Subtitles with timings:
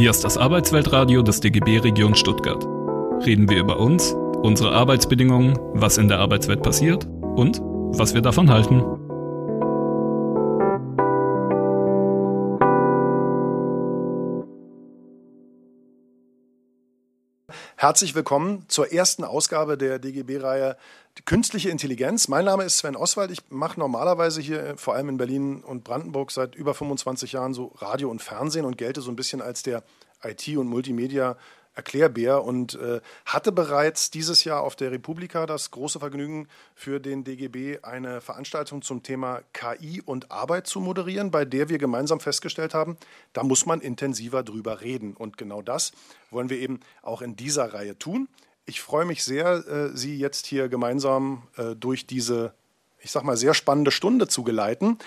[0.00, 2.64] Hier ist das Arbeitsweltradio des DGB Region Stuttgart.
[3.26, 8.48] Reden wir über uns, unsere Arbeitsbedingungen, was in der Arbeitswelt passiert und was wir davon
[8.48, 8.82] halten.
[17.80, 20.76] Herzlich willkommen zur ersten Ausgabe der DGB-Reihe
[21.24, 22.28] Künstliche Intelligenz.
[22.28, 23.30] Mein Name ist Sven Oswald.
[23.30, 27.72] Ich mache normalerweise hier vor allem in Berlin und Brandenburg seit über 25 Jahren so
[27.78, 29.82] Radio und Fernsehen und gelte so ein bisschen als der
[30.22, 31.38] IT- und Multimedia-
[31.80, 37.24] Erklärbär und äh, hatte bereits dieses Jahr auf der Republika das große Vergnügen, für den
[37.24, 42.74] DGB eine Veranstaltung zum Thema KI und Arbeit zu moderieren, bei der wir gemeinsam festgestellt
[42.74, 42.98] haben,
[43.32, 45.14] da muss man intensiver drüber reden.
[45.14, 45.92] Und genau das
[46.30, 48.28] wollen wir eben auch in dieser Reihe tun.
[48.66, 52.52] Ich freue mich sehr, äh, Sie jetzt hier gemeinsam äh, durch diese,
[53.00, 54.98] ich sag mal, sehr spannende Stunde zu geleiten.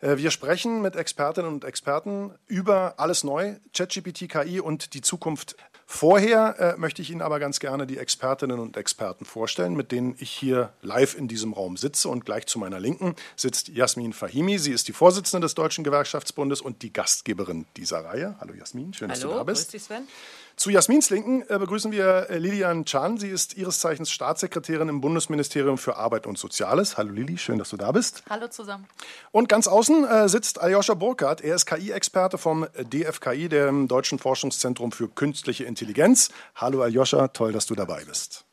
[0.00, 5.56] Äh, wir sprechen mit Expertinnen und Experten über alles neu, ChatGPT, KI und die Zukunft.
[5.86, 10.16] Vorher äh, möchte ich Ihnen aber ganz gerne die Expertinnen und Experten vorstellen, mit denen
[10.18, 12.08] ich hier live in diesem Raum sitze.
[12.08, 14.58] Und gleich zu meiner Linken sitzt Jasmin Fahimi.
[14.58, 18.36] Sie ist die Vorsitzende des Deutschen Gewerkschaftsbundes und die Gastgeberin dieser Reihe.
[18.40, 19.64] Hallo Jasmin, schön, Hallo, dass du da bist.
[19.64, 20.08] Grüß dich, Sven.
[20.56, 23.18] Zu Jasmins Linken äh, begrüßen wir äh, Lilian Chan.
[23.18, 26.96] Sie ist ihres Zeichens Staatssekretärin im Bundesministerium für Arbeit und Soziales.
[26.96, 28.22] Hallo Lili, schön, dass du da bist.
[28.30, 28.86] Hallo zusammen.
[29.32, 31.40] Und ganz außen äh, sitzt Aljoscha Burkhardt.
[31.40, 36.30] Er ist KI-Experte vom DFKI, dem Deutschen Forschungszentrum für Künstliche Intelligenz.
[36.54, 38.44] Hallo Aljoscha, toll, dass du dabei bist.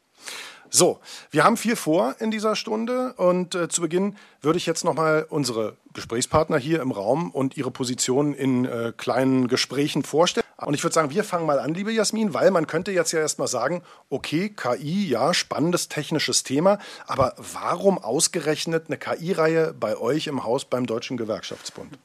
[0.74, 4.86] So, wir haben viel vor in dieser Stunde und äh, zu Beginn würde ich jetzt
[4.86, 10.46] nochmal unsere Gesprächspartner hier im Raum und ihre Position in äh, kleinen Gesprächen vorstellen.
[10.56, 13.20] Und ich würde sagen, wir fangen mal an, liebe Jasmin, weil man könnte jetzt ja
[13.20, 20.28] erstmal sagen, okay, KI, ja, spannendes technisches Thema, aber warum ausgerechnet eine KI-Reihe bei euch
[20.28, 21.98] im Haus beim Deutschen Gewerkschaftsbund?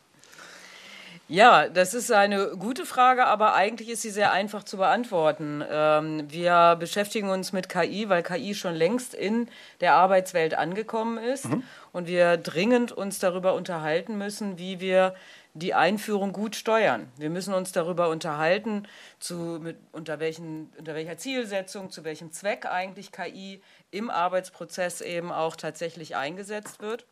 [1.29, 5.65] Ja, das ist eine gute Frage, aber eigentlich ist sie sehr einfach zu beantworten.
[5.69, 9.49] Ähm, wir beschäftigen uns mit KI, weil KI schon längst in
[9.81, 11.65] der Arbeitswelt angekommen ist mhm.
[11.93, 15.17] und wir dringend uns darüber unterhalten müssen, wie wir
[15.55, 17.09] die Einführung gut steuern.
[17.17, 18.87] Wir müssen uns darüber unterhalten,
[19.19, 25.33] zu, mit, unter, welchen, unter welcher Zielsetzung, zu welchem Zweck eigentlich KI im Arbeitsprozess eben
[25.33, 27.05] auch tatsächlich eingesetzt wird.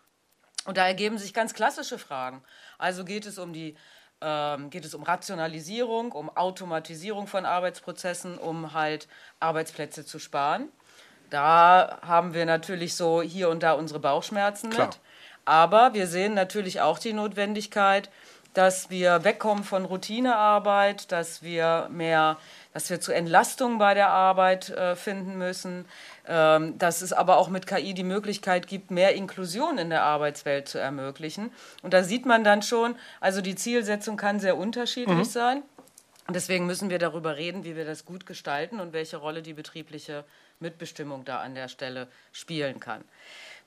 [0.66, 2.42] Und da ergeben sich ganz klassische Fragen.
[2.78, 3.76] Also geht es um die
[4.24, 9.06] ähm, geht es um Rationalisierung, um Automatisierung von Arbeitsprozessen, um halt
[9.38, 10.68] Arbeitsplätze zu sparen.
[11.30, 14.86] Da haben wir natürlich so hier und da unsere Bauchschmerzen Klar.
[14.86, 15.00] mit.
[15.44, 18.08] Aber wir sehen natürlich auch die Notwendigkeit,
[18.54, 22.38] dass wir wegkommen von Routinearbeit, dass wir mehr,
[22.74, 25.86] dass wir zu Entlastungen bei der Arbeit äh, finden müssen,
[26.26, 30.68] ähm, dass es aber auch mit KI die Möglichkeit gibt, mehr Inklusion in der Arbeitswelt
[30.68, 31.52] zu ermöglichen.
[31.82, 35.24] Und da sieht man dann schon, also die Zielsetzung kann sehr unterschiedlich mhm.
[35.24, 35.62] sein.
[36.26, 39.52] Und deswegen müssen wir darüber reden, wie wir das gut gestalten und welche Rolle die
[39.52, 40.24] betriebliche
[40.58, 43.04] Mitbestimmung da an der Stelle spielen kann.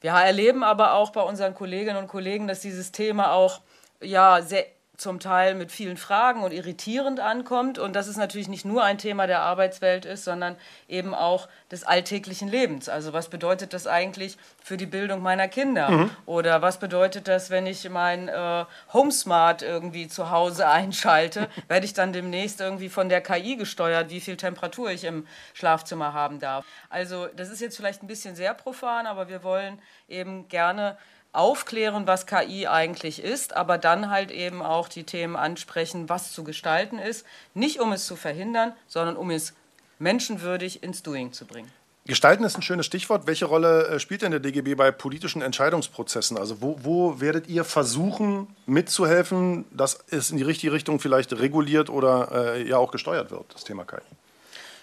[0.02, 3.62] Wir erleben aber auch bei unseren Kolleginnen und Kollegen, dass dieses Thema auch
[4.02, 4.66] ja, sehr
[4.98, 8.98] zum Teil mit vielen Fragen und irritierend ankommt und dass es natürlich nicht nur ein
[8.98, 10.56] Thema der Arbeitswelt ist, sondern
[10.88, 12.90] eben auch des alltäglichen Lebens.
[12.90, 15.90] Also was bedeutet das eigentlich für die Bildung meiner Kinder?
[15.90, 16.10] Mhm.
[16.26, 21.48] Oder was bedeutet das, wenn ich mein äh, HomeSmart irgendwie zu Hause einschalte?
[21.68, 26.14] Werde ich dann demnächst irgendwie von der KI gesteuert, wie viel Temperatur ich im Schlafzimmer
[26.14, 26.66] haben darf?
[26.90, 30.98] Also das ist jetzt vielleicht ein bisschen sehr profan, aber wir wollen eben gerne
[31.34, 36.44] aufklären, was KI eigentlich ist, aber dann halt eben auch die Themen ansprechen, was zu
[36.44, 37.26] gestalten ist.
[37.54, 39.54] Nicht um es zu verhindern, sondern um es
[40.00, 41.72] menschenwürdig ins Doing zu bringen.
[42.08, 43.28] Gestalten ist ein schönes Stichwort.
[43.28, 46.38] Welche Rolle äh, spielt denn der DGB bei politischen Entscheidungsprozessen?
[46.38, 51.90] Also wo, wo, werdet ihr versuchen mitzuhelfen, dass es in die richtige Richtung vielleicht reguliert
[51.90, 53.98] oder äh, ja auch gesteuert wird, das Thema KI?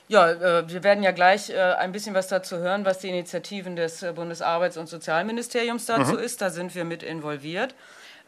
[0.09, 3.75] Ja, äh, wir werden ja gleich äh, ein bisschen was dazu hören, was die Initiativen
[3.75, 6.19] des äh, Bundesarbeits- und Sozialministeriums dazu mhm.
[6.19, 6.42] ist.
[6.42, 7.75] Da sind wir mit involviert.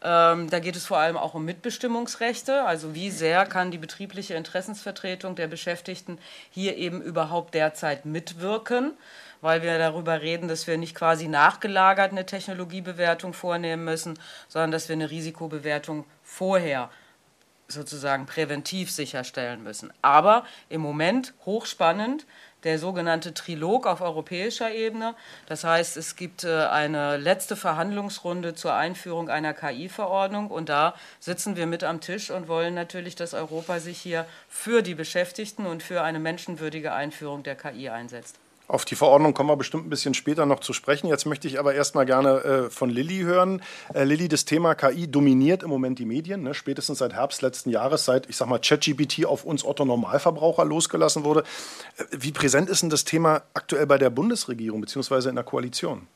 [0.03, 4.35] Ähm, da geht es vor allem auch um Mitbestimmungsrechte, also wie sehr kann die betriebliche
[4.35, 6.19] Interessensvertretung der Beschäftigten
[6.51, 8.93] hier eben überhaupt derzeit mitwirken,
[9.41, 14.87] weil wir darüber reden, dass wir nicht quasi nachgelagert eine Technologiebewertung vornehmen müssen, sondern dass
[14.87, 16.91] wir eine Risikobewertung vorher
[17.67, 19.91] sozusagen präventiv sicherstellen müssen.
[20.01, 22.25] Aber im Moment hochspannend
[22.63, 25.15] der sogenannte Trilog auf europäischer Ebene.
[25.45, 31.55] Das heißt, es gibt äh, eine letzte Verhandlungsrunde zur Einführung einer KI-Verordnung und da sitzen
[31.55, 35.83] wir mit am Tisch und wollen natürlich, dass Europa sich hier für die Beschäftigten und
[35.83, 38.37] für eine menschenwürdige Einführung der KI einsetzt.
[38.69, 41.07] Auf die Verordnung kommen wir bestimmt ein bisschen später noch zu sprechen.
[41.07, 43.61] Jetzt möchte ich aber erstmal gerne äh, von Lilly hören.
[43.93, 46.43] Äh, Lilly, das Thema KI dominiert im Moment die Medien.
[46.43, 46.53] Ne?
[46.53, 51.43] Spätestens seit Herbst letzten Jahres, seit, ich sag mal, ChatGPT auf uns Otto-Normalverbraucher losgelassen wurde.
[51.97, 55.29] Äh, wie präsent ist denn das Thema aktuell bei der Bundesregierung bzw.
[55.29, 56.07] in der Koalition?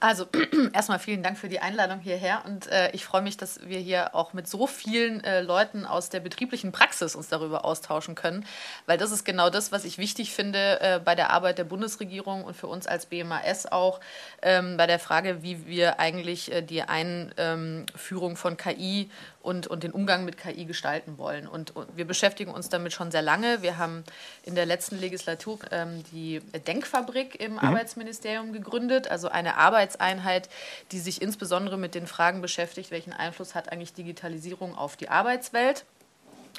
[0.00, 0.26] Also
[0.72, 4.14] erstmal vielen Dank für die Einladung hierher und äh, ich freue mich, dass wir hier
[4.14, 8.46] auch mit so vielen äh, Leuten aus der betrieblichen Praxis uns darüber austauschen können,
[8.86, 12.44] weil das ist genau das, was ich wichtig finde äh, bei der Arbeit der Bundesregierung
[12.44, 13.98] und für uns als BMAS auch
[14.40, 19.10] ähm, bei der Frage, wie wir eigentlich äh, die Einführung von KI
[19.42, 21.46] und, und den Umgang mit KI gestalten wollen.
[21.46, 23.62] Und, und, wir beschäftigen uns damit schon sehr lange.
[23.62, 24.04] Wir haben
[24.44, 27.58] in der letzten Legislatur ähm, die Denkfabrik im mhm.
[27.58, 30.48] Arbeitsministerium gegründet, also eine Arbeitseinheit,
[30.92, 35.84] die sich insbesondere mit den Fragen beschäftigt, welchen Einfluss hat eigentlich Digitalisierung auf die Arbeitswelt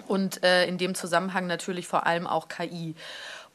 [0.08, 2.96] und äh, in dem Zusammenhang natürlich vor allem auch KI.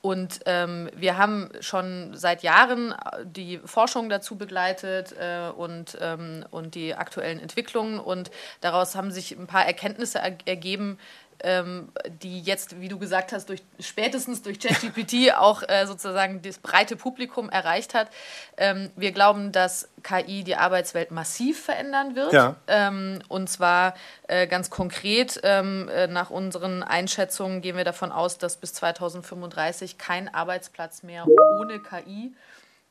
[0.05, 6.45] Und ähm, wir haben schon seit Jahren äh, die Forschung dazu begleitet äh, und, ähm,
[6.51, 7.99] und die aktuellen Entwicklungen.
[7.99, 8.31] Und
[8.61, 10.99] daraus haben sich ein paar Erkenntnisse ergeben,
[11.43, 11.89] ähm,
[12.23, 16.97] die jetzt, wie du gesagt hast, durch, spätestens durch ChatGPT auch äh, sozusagen das breite
[16.97, 18.09] Publikum erreicht hat.
[18.57, 22.33] Ähm, wir glauben, dass KI die Arbeitswelt massiv verändern wird.
[22.33, 22.57] Ja.
[22.67, 23.95] Ähm, und zwar
[24.29, 29.99] äh, ganz konkret, ähm, äh, nach unseren Einschätzungen gehen wir davon aus, dass bis 2035
[29.99, 32.35] kein Arbeitsplatz mehr ohne KI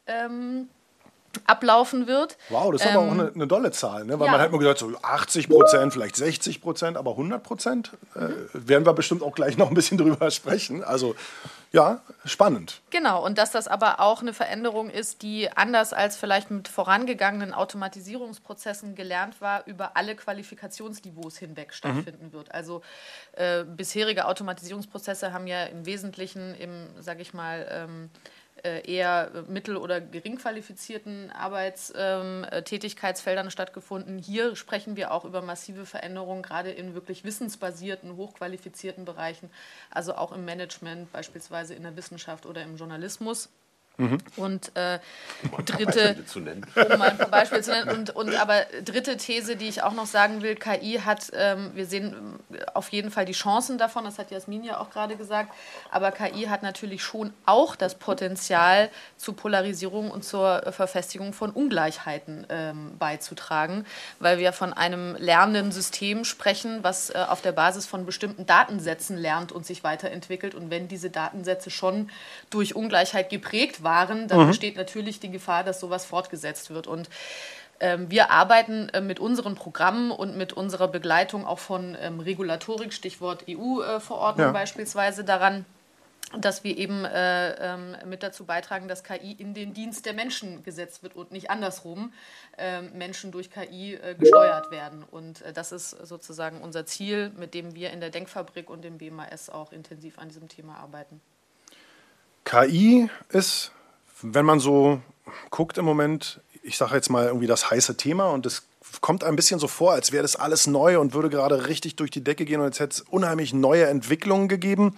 [0.07, 0.69] ähm,
[1.45, 2.37] ablaufen wird.
[2.49, 4.19] Wow, das ist ähm, aber auch ähm, eine, eine dolle Zahl, ne?
[4.19, 4.31] weil ja.
[4.31, 8.85] man hat immer gesagt, so 80 Prozent, vielleicht 60 Prozent, aber 100 Prozent äh, werden
[8.85, 10.83] wir bestimmt auch gleich noch ein bisschen drüber sprechen.
[10.83, 11.15] Also
[11.73, 12.81] ja, spannend.
[12.91, 17.51] Genau, und dass das aber auch eine Veränderung ist, die anders als vielleicht mit vorangegangenen
[17.51, 21.73] Automatisierungsprozessen gelernt war, über alle Qualifikationsniveaus hinweg mhm.
[21.73, 22.33] stattfinden mhm.
[22.33, 22.53] wird.
[22.53, 22.83] Also
[23.31, 29.77] äh, bisherige Automatisierungsprozesse haben ja im Wesentlichen im, sage ich mal, ähm, äh, eher mittel-
[29.77, 34.17] oder gering qualifizierten Arbeitstätigkeitsfeldern ähm, stattgefunden.
[34.17, 39.49] Hier sprechen wir auch über massive Veränderungen, gerade in wirklich wissensbasierten, hochqualifizierten Bereichen,
[39.91, 43.49] also auch im Management, beispielsweise in der Wissenschaft oder im Journalismus.
[43.97, 44.17] Mhm.
[44.37, 44.97] Und äh,
[45.65, 46.15] dritte,
[46.75, 50.07] um mal ein Beispiel zu nennen, und, und aber dritte These, die ich auch noch
[50.07, 52.39] sagen will, KI hat, ähm, wir sehen
[52.73, 55.53] auf jeden Fall die Chancen davon, das hat Jasmin ja auch gerade gesagt,
[55.91, 62.47] aber KI hat natürlich schon auch das Potenzial zu Polarisierung und zur Verfestigung von Ungleichheiten
[62.49, 63.85] ähm, beizutragen,
[64.19, 69.17] weil wir von einem lernenden System sprechen, was äh, auf der Basis von bestimmten Datensätzen
[69.17, 70.55] lernt und sich weiterentwickelt.
[70.55, 72.09] Und wenn diese Datensätze schon
[72.49, 74.47] durch Ungleichheit geprägt waren, dann mhm.
[74.47, 76.87] besteht natürlich die Gefahr, dass sowas fortgesetzt wird.
[76.87, 77.09] Und
[77.79, 82.93] ähm, wir arbeiten äh, mit unseren Programmen und mit unserer Begleitung auch von ähm, Regulatorik,
[82.93, 84.53] Stichwort EU-Verordnung äh, ja.
[84.53, 85.65] beispielsweise daran,
[86.37, 90.63] dass wir eben äh, ähm, mit dazu beitragen, dass KI in den Dienst der Menschen
[90.63, 92.13] gesetzt wird und nicht andersrum
[92.57, 95.03] äh, Menschen durch KI äh, gesteuert werden.
[95.03, 98.97] Und äh, das ist sozusagen unser Ziel, mit dem wir in der Denkfabrik und im
[98.97, 101.21] BMAS auch intensiv an diesem Thema arbeiten.
[102.45, 103.71] KI ist,
[104.21, 105.01] wenn man so
[105.49, 108.63] guckt im Moment, ich sage jetzt mal irgendwie das heiße Thema und es
[109.01, 112.11] kommt ein bisschen so vor, als wäre das alles neu und würde gerade richtig durch
[112.11, 114.97] die Decke gehen und jetzt hätte es unheimlich neue Entwicklungen gegeben.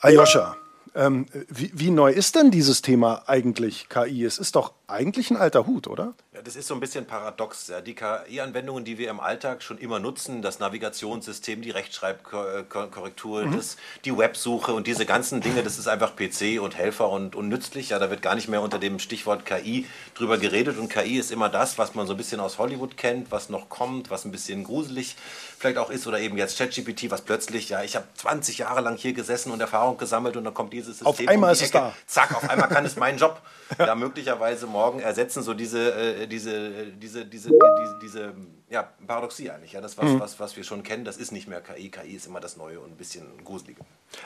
[0.00, 0.56] Ayosha,
[0.96, 4.24] ähm, wie, wie, neu ist denn dieses Thema eigentlich KI?
[4.24, 6.14] Es ist doch eigentlich ein alter Hut, oder?
[6.32, 7.68] Ja, das ist so ein bisschen paradox.
[7.68, 7.80] Ja.
[7.80, 13.56] Die KI-Anwendungen, die wir im Alltag schon immer nutzen, das Navigationssystem, die Rechtschreibkorrektur, mhm.
[13.56, 17.48] das, die Websuche und diese ganzen Dinge, das ist einfach PC und Helfer und, und
[17.48, 17.90] nützlich.
[17.90, 20.78] Ja, da wird gar nicht mehr unter dem Stichwort KI drüber geredet.
[20.78, 23.68] Und KI ist immer das, was man so ein bisschen aus Hollywood kennt, was noch
[23.68, 25.16] kommt, was ein bisschen gruselig
[25.58, 28.96] vielleicht auch ist oder eben jetzt ChatGPT, was plötzlich, ja, ich habe 20 Jahre lang
[28.96, 31.26] hier gesessen und Erfahrung gesammelt und dann kommt dieses System.
[31.26, 31.92] Auf einmal um ist es da.
[32.06, 33.40] Zack, auf einmal kann es meinen Job
[33.78, 33.94] ja.
[33.94, 38.34] möglicherweise morgen ersetzen, so diese, äh, diese, diese, diese, diese, diese
[38.68, 39.72] ja, Paradoxie eigentlich.
[39.72, 40.20] Ja, das, was, mhm.
[40.20, 41.88] was, was wir schon kennen, das ist nicht mehr KI.
[41.88, 43.80] KI ist immer das Neue und ein bisschen gruselige.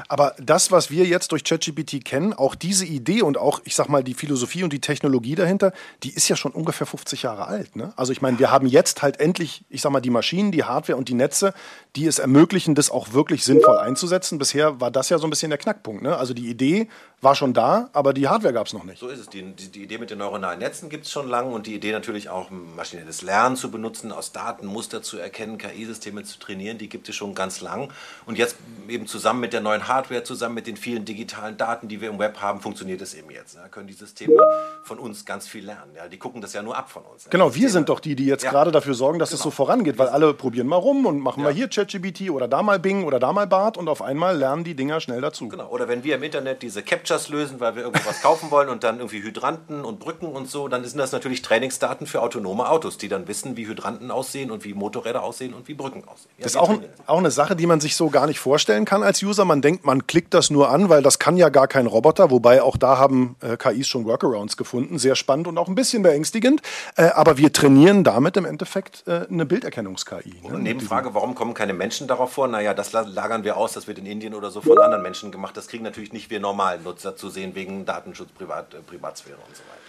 [0.08, 3.88] Aber das, was wir jetzt durch ChatGPT kennen, auch diese Idee und auch, ich sag
[3.88, 7.76] mal, die Philosophie und die Technologie dahinter, die ist ja schon ungefähr 50 Jahre alt.
[7.76, 7.92] Ne?
[7.96, 10.96] Also ich meine, wir haben jetzt halt endlich, ich sag mal, die Maschinen, die Hardware
[10.96, 11.52] und die Netze,
[11.94, 14.38] die es ermöglichen, das auch wirklich sinnvoll einzusetzen.
[14.38, 16.02] Bisher war das ja so ein bisschen der Knackpunkt.
[16.02, 16.16] Ne?
[16.16, 16.88] Also die Idee
[17.22, 18.98] war schon da, aber die Hardware gab es noch nicht.
[18.98, 19.28] So ist es.
[19.28, 22.30] Die, die, Idee mit den neuronalen Netzen gibt es schon lange und die Idee natürlich
[22.30, 27.08] auch maschinelles Lernen zu benutzen, aus Daten Muster zu erkennen, KI-Systeme zu trainieren, die gibt
[27.10, 27.92] es schon ganz lang.
[28.24, 28.56] Und jetzt
[28.88, 32.18] eben zusammen mit der neuen Hardware, zusammen mit den vielen digitalen Daten, die wir im
[32.18, 33.56] Web haben, funktioniert es eben jetzt.
[33.56, 34.36] Da können die Systeme
[34.82, 35.92] von uns ganz viel lernen.
[35.94, 37.28] Ja, die gucken das ja nur ab von uns.
[37.28, 38.50] Genau, wir sind doch die, die jetzt ja.
[38.50, 39.38] gerade dafür sorgen, dass genau.
[39.38, 41.46] es so vorangeht, weil alle probieren mal rum und machen ja.
[41.46, 44.64] mal hier ChatGPT oder da mal Bing oder da mal Bart und auf einmal lernen
[44.64, 45.48] die Dinger schnell dazu.
[45.48, 48.68] Genau, oder wenn wir im Internet diese Capture Captchas lösen, weil wir irgendwas kaufen wollen
[48.68, 52.68] und dann irgendwie Hydranten und Brücken und so, dann sind das natürlich Trainingsdaten für autonome
[52.68, 56.30] Autos, die dann wissen, wie Hydranten aussehen und wie Motorräder aussehen und wie Brücken aussehen.
[56.38, 58.84] Ja, das ist auch, ein, auch eine Sache, die man sich so gar nicht vorstellen
[58.84, 59.44] kann als User.
[59.44, 62.62] Man denkt, man klickt das nur an, weil das kann ja gar kein Roboter, wobei
[62.62, 64.98] auch da haben äh, KIs schon Workarounds gefunden.
[64.98, 66.62] Sehr spannend und auch ein bisschen beängstigend.
[66.96, 70.42] Äh, aber wir trainieren damit im Endeffekt äh, eine Bilderkennungs-KI.
[70.42, 70.54] Ne?
[70.54, 72.46] Und Nebenfrage, warum kommen keine Menschen darauf vor?
[72.46, 75.56] Naja, das lagern wir aus, das wird in Indien oder so von anderen Menschen gemacht.
[75.56, 79.56] Das kriegen natürlich nicht wir normalen Nutzer zu sehen, wegen Datenschutz, Privat, äh, Privatsphäre und
[79.56, 79.80] so weiter.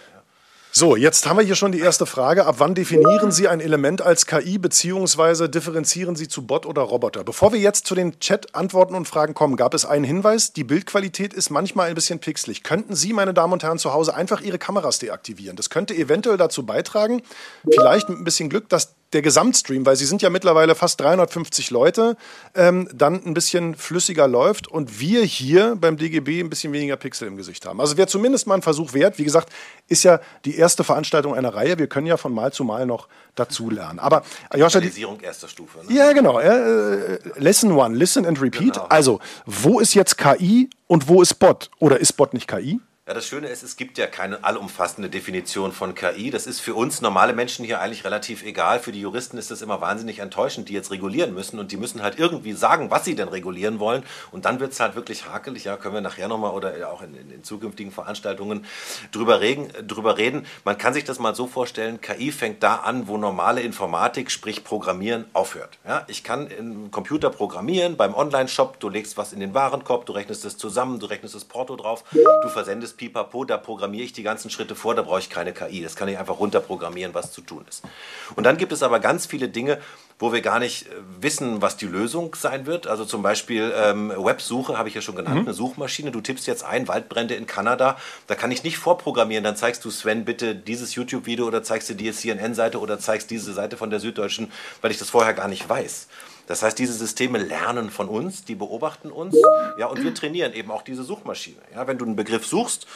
[0.74, 2.46] So, jetzt haben wir hier schon die erste Frage.
[2.46, 7.24] Ab wann definieren Sie ein Element als KI beziehungsweise differenzieren Sie zu Bot oder Roboter?
[7.24, 10.54] Bevor wir jetzt zu den Chat-Antworten und Fragen kommen, gab es einen Hinweis.
[10.54, 12.62] Die Bildqualität ist manchmal ein bisschen pixelig.
[12.62, 15.56] Könnten Sie, meine Damen und Herren, zu Hause einfach Ihre Kameras deaktivieren?
[15.56, 17.20] Das könnte eventuell dazu beitragen,
[17.70, 21.70] vielleicht mit ein bisschen Glück, dass der Gesamtstream, weil sie sind ja mittlerweile fast 350
[21.70, 22.16] Leute,
[22.54, 27.28] ähm, dann ein bisschen flüssiger läuft und wir hier beim DGB ein bisschen weniger Pixel
[27.28, 27.80] im Gesicht haben.
[27.80, 29.18] Also wäre zumindest mal ein Versuch wert.
[29.18, 29.52] Wie gesagt,
[29.88, 31.78] ist ja die erste Veranstaltung einer Reihe.
[31.78, 33.98] Wir können ja von Mal zu Mal noch dazulernen.
[33.98, 34.22] Aber
[34.54, 35.78] Joscha, die erster Stufe.
[35.86, 35.94] Ne?
[35.94, 36.38] Ja, genau.
[36.38, 38.74] Äh, lesson one, listen and repeat.
[38.74, 38.86] Genau.
[38.88, 41.70] Also, wo ist jetzt KI und wo ist Bot?
[41.78, 42.80] Oder ist Bot nicht KI?
[43.08, 46.30] Ja, das Schöne ist, es gibt ja keine allumfassende Definition von KI.
[46.30, 48.78] Das ist für uns normale Menschen hier eigentlich relativ egal.
[48.78, 51.58] Für die Juristen ist das immer wahnsinnig enttäuschend, die jetzt regulieren müssen.
[51.58, 54.04] Und die müssen halt irgendwie sagen, was sie denn regulieren wollen.
[54.30, 55.64] Und dann wird es halt wirklich hakelig.
[55.64, 58.66] Ja, können wir nachher nochmal oder auch in, in, in, zukünftigen Veranstaltungen
[59.10, 60.46] drüber reden, drüber reden.
[60.64, 64.62] Man kann sich das mal so vorstellen, KI fängt da an, wo normale Informatik, sprich
[64.62, 65.76] Programmieren, aufhört.
[65.84, 70.12] Ja, ich kann im Computer programmieren, beim Online-Shop, du legst was in den Warenkorb, du
[70.12, 74.12] rechnest es zusammen, du rechnest das Porto drauf, du versendest alles pipapo, da programmiere ich
[74.12, 75.82] die ganzen Schritte vor, da brauche ich keine KI.
[75.82, 77.82] Das kann ich einfach runterprogrammieren, was zu tun ist.
[78.36, 79.78] Und dann gibt es aber ganz viele Dinge,
[80.18, 82.86] wo wir gar nicht äh, wissen, was die Lösung sein wird.
[82.86, 85.46] Also zum Beispiel ähm, Websuche habe ich ja schon genannt, mhm.
[85.46, 86.10] eine Suchmaschine.
[86.10, 87.96] Du tippst jetzt ein, Waldbrände in Kanada.
[88.26, 89.44] Da kann ich nicht vorprogrammieren.
[89.44, 93.52] Dann zeigst du Sven bitte dieses YouTube-Video oder zeigst du die CNN-Seite oder zeigst diese
[93.52, 96.08] Seite von der Süddeutschen, weil ich das vorher gar nicht weiß.
[96.46, 99.36] Das heißt, diese Systeme lernen von uns, die beobachten uns,
[99.78, 101.58] ja, und wir trainieren eben auch diese Suchmaschine.
[101.74, 102.86] Ja, wenn du einen Begriff suchst,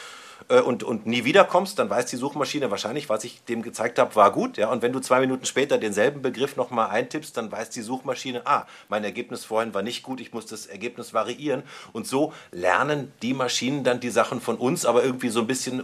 [0.49, 4.15] äh, und, und nie wiederkommst, dann weiß die Suchmaschine wahrscheinlich, was ich dem gezeigt habe,
[4.15, 4.57] war gut.
[4.57, 4.71] Ja?
[4.71, 8.65] Und wenn du zwei Minuten später denselben Begriff nochmal eintippst, dann weiß die Suchmaschine, ah,
[8.89, 11.63] mein Ergebnis vorhin war nicht gut, ich muss das Ergebnis variieren.
[11.93, 15.83] Und so lernen die Maschinen dann die Sachen von uns, aber irgendwie so ein bisschen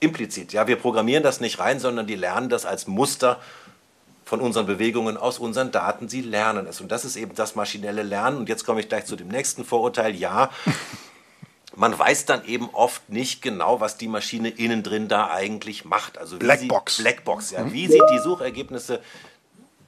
[0.00, 0.52] implizit.
[0.52, 0.66] Ja?
[0.66, 3.40] Wir programmieren das nicht rein, sondern die lernen das als Muster
[4.32, 6.08] von unseren Bewegungen, aus unseren Daten.
[6.08, 6.80] Sie lernen es.
[6.80, 8.38] Und das ist eben das maschinelle Lernen.
[8.38, 10.14] Und jetzt komme ich gleich zu dem nächsten Vorurteil.
[10.14, 10.48] Ja,
[11.76, 16.16] man weiß dann eben oft nicht genau, was die Maschine innen drin da eigentlich macht.
[16.16, 16.96] Also Blackbox.
[16.96, 17.62] Blackbox, ja.
[17.62, 17.74] Mhm.
[17.74, 19.02] Wie sie die Suchergebnisse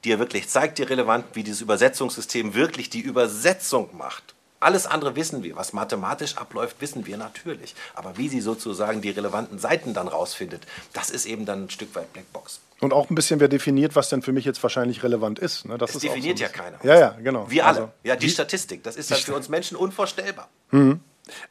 [0.03, 4.34] dir wirklich zeigt, dir relevant, wie dieses Übersetzungssystem wirklich die Übersetzung macht.
[4.59, 5.55] Alles andere wissen wir.
[5.55, 7.75] Was mathematisch abläuft, wissen wir natürlich.
[7.93, 11.93] Aber wie sie sozusagen die relevanten Seiten dann rausfindet, das ist eben dann ein Stück
[11.95, 12.61] weit Blackbox.
[12.79, 15.65] Und auch ein bisschen, wer definiert, was denn für mich jetzt wahrscheinlich relevant ist.
[15.65, 15.77] Ne?
[15.77, 16.77] Das, das definiert so ja keiner.
[16.83, 17.49] Ja, ja, genau.
[17.49, 17.79] Wir alle.
[17.79, 18.83] Also, ja, die Statistik.
[18.83, 20.49] Das ist halt für uns Menschen unvorstellbar.
[20.71, 20.99] Mhm.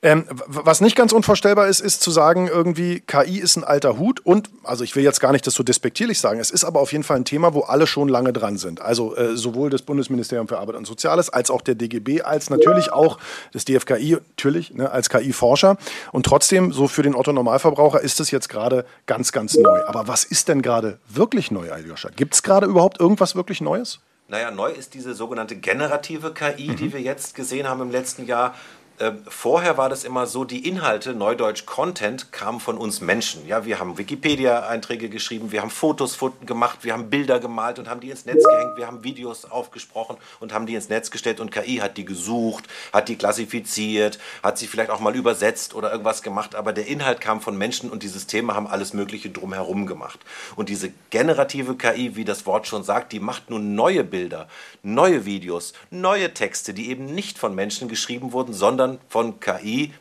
[0.03, 4.21] Ähm, was nicht ganz unvorstellbar ist, ist zu sagen, irgendwie KI ist ein alter Hut
[4.21, 6.93] und, also ich will jetzt gar nicht das so despektierlich sagen, es ist aber auf
[6.93, 8.81] jeden Fall ein Thema, wo alle schon lange dran sind.
[8.81, 12.93] Also äh, sowohl das Bundesministerium für Arbeit und Soziales als auch der DGB, als natürlich
[12.93, 13.19] auch
[13.53, 15.77] das DFKI, natürlich, ne, als KI-Forscher.
[16.13, 19.85] Und trotzdem, so für den Otto-Normalverbraucher ist es jetzt gerade ganz, ganz neu.
[19.87, 22.11] Aber was ist denn gerade wirklich neu, Aljoscha?
[22.15, 24.01] Gibt es gerade überhaupt irgendwas wirklich Neues?
[24.29, 26.77] Naja, neu ist diese sogenannte generative KI, mhm.
[26.77, 28.55] die wir jetzt gesehen haben im letzten Jahr.
[29.01, 33.45] Ähm, vorher war das immer so, die Inhalte, Neudeutsch Content, kamen von uns Menschen.
[33.45, 37.99] Ja, wir haben Wikipedia-Einträge geschrieben, wir haben Fotos gemacht, wir haben Bilder gemalt und haben
[37.99, 41.51] die ins Netz gehängt, wir haben Videos aufgesprochen und haben die ins Netz gestellt und
[41.51, 46.23] KI hat die gesucht, hat die klassifiziert, hat sie vielleicht auch mal übersetzt oder irgendwas
[46.23, 50.21] gemacht, aber der Inhalt kam von Menschen und die Systeme haben alles Mögliche drumherum gemacht.
[50.55, 54.47] Und diese generative KI, wie das Wort schon sagt, die macht nun neue Bilder,
[54.85, 59.93] neue Videos, neue Texte, die eben nicht von Menschen geschrieben wurden, sondern sondern von KI,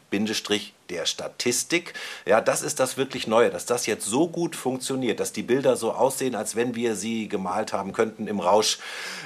[0.90, 1.94] der Statistik.
[2.25, 5.75] Ja, das ist das wirklich Neue, dass das jetzt so gut funktioniert, dass die Bilder
[5.75, 8.80] so aussehen, als wenn wir sie gemalt haben könnten im Rausch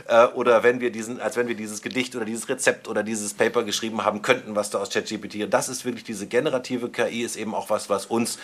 [0.08, 3.34] äh, oder wenn wir diesen, als wenn wir dieses Gedicht oder dieses Rezept oder dieses
[3.34, 5.52] Paper geschrieben haben könnten, was da aus ChatGPT.
[5.52, 8.38] Das ist wirklich diese generative KI, ist eben auch was, was uns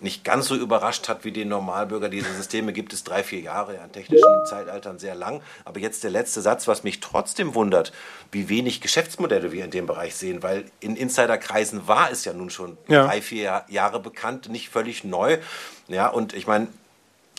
[0.00, 2.08] nicht ganz so überrascht hat wie den Normalbürger.
[2.08, 5.40] Diese Systeme gibt es drei, vier Jahre, an technischen Zeitaltern sehr lang.
[5.64, 7.92] Aber jetzt der letzte Satz, was mich trotzdem wundert,
[8.30, 12.50] wie wenig Geschäftsmodelle wir in dem Bereich sehen, weil in Insiderkreisen war es ja nun
[12.50, 13.06] schon ja.
[13.06, 15.38] drei, vier Jahre bekannt, nicht völlig neu.
[15.88, 16.68] Ja, und ich meine,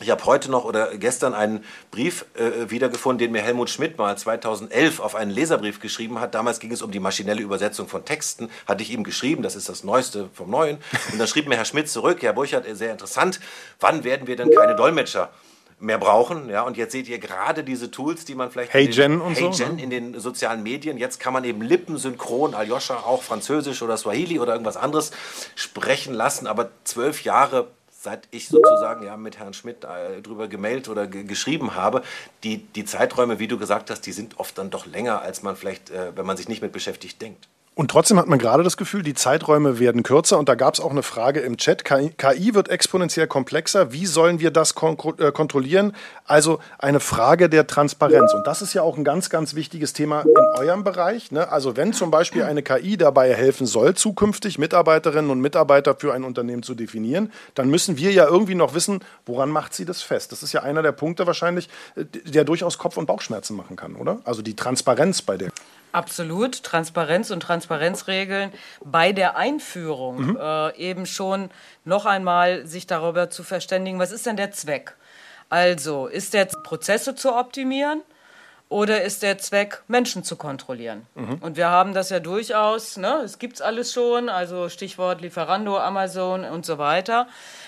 [0.01, 4.17] Ich habe heute noch oder gestern einen Brief äh, wiedergefunden, den mir Helmut Schmidt mal
[4.17, 6.35] 2011 auf einen Leserbrief geschrieben hat.
[6.35, 8.49] Damals ging es um die maschinelle Übersetzung von Texten.
[8.67, 10.79] Hatte ich ihm geschrieben, das ist das Neueste vom Neuen.
[11.13, 13.39] Und dann schrieb mir Herr Schmidt zurück, Herr Burchardt, sehr interessant,
[13.79, 15.29] wann werden wir denn keine Dolmetscher
[15.79, 16.49] mehr brauchen.
[16.49, 19.21] Ja, und jetzt seht ihr gerade diese Tools, die man vielleicht Hey in den, Gen
[19.21, 19.83] und hey so, Gen ne?
[19.83, 20.97] in den sozialen Medien.
[20.97, 25.11] Jetzt kann man eben lippensynchron, Aljoscha auch Französisch oder Swahili oder irgendwas anderes
[25.55, 26.47] sprechen lassen.
[26.47, 27.69] Aber zwölf Jahre
[28.05, 32.03] seit ich sozusagen ja mit Herrn Schmidt äh, drüber gemailt oder ge geschrieben habe,
[32.43, 35.55] die, die Zeiträume, wie du gesagt hast, die sind oft dann doch länger, als man
[35.57, 37.49] vielleicht, äh, wenn man sich nicht mit beschäftigt, denkt.
[37.75, 40.39] Und trotzdem hat man gerade das Gefühl, die Zeiträume werden kürzer.
[40.39, 41.83] Und da gab es auch eine Frage im Chat.
[41.83, 43.91] KI, wird exponentiell komplexer.
[43.91, 45.93] Wie sollen wir das kon äh, kontrollieren?
[46.23, 48.33] Also eine Frage der Transparenz.
[48.33, 51.33] Und das ist ja auch ein ganz, ganz wichtiges Thema in eurem Bereich.
[51.33, 51.51] Ne?
[51.51, 56.23] Also wenn zum Beispiel eine KI dabei helfen soll, zukünftig Mitarbeiterinnen und Mitarbeiter für ein
[56.23, 60.31] Unternehmen zu definieren, dann müssen wir ja irgendwie noch wissen, woran macht sie das fest?
[60.31, 61.67] Das ist ja einer der Punkte wahrscheinlich,
[61.97, 64.19] äh, der durchaus Kopf- und Bauchschmerzen machen kann, oder?
[64.23, 65.49] Also die Transparenz bei der.
[65.95, 66.61] Absolut.
[66.63, 68.51] Transparenz und Transparenzregeln
[68.83, 71.49] bei der Einführung äh, eben schon
[71.85, 74.95] noch einmal sich darüber zu verständigen, was ist denn der Zweck?
[75.49, 78.01] Also, ist der Z- Prozesse zu optimieren
[78.67, 81.05] oder ist der Zweck, Menschen zu kontrollieren?
[81.39, 86.43] Und wir haben das ja durchaus, ne, es gibt's alles schon, also Stichwort Lieferando, Amazon
[86.43, 87.27] und so weiter,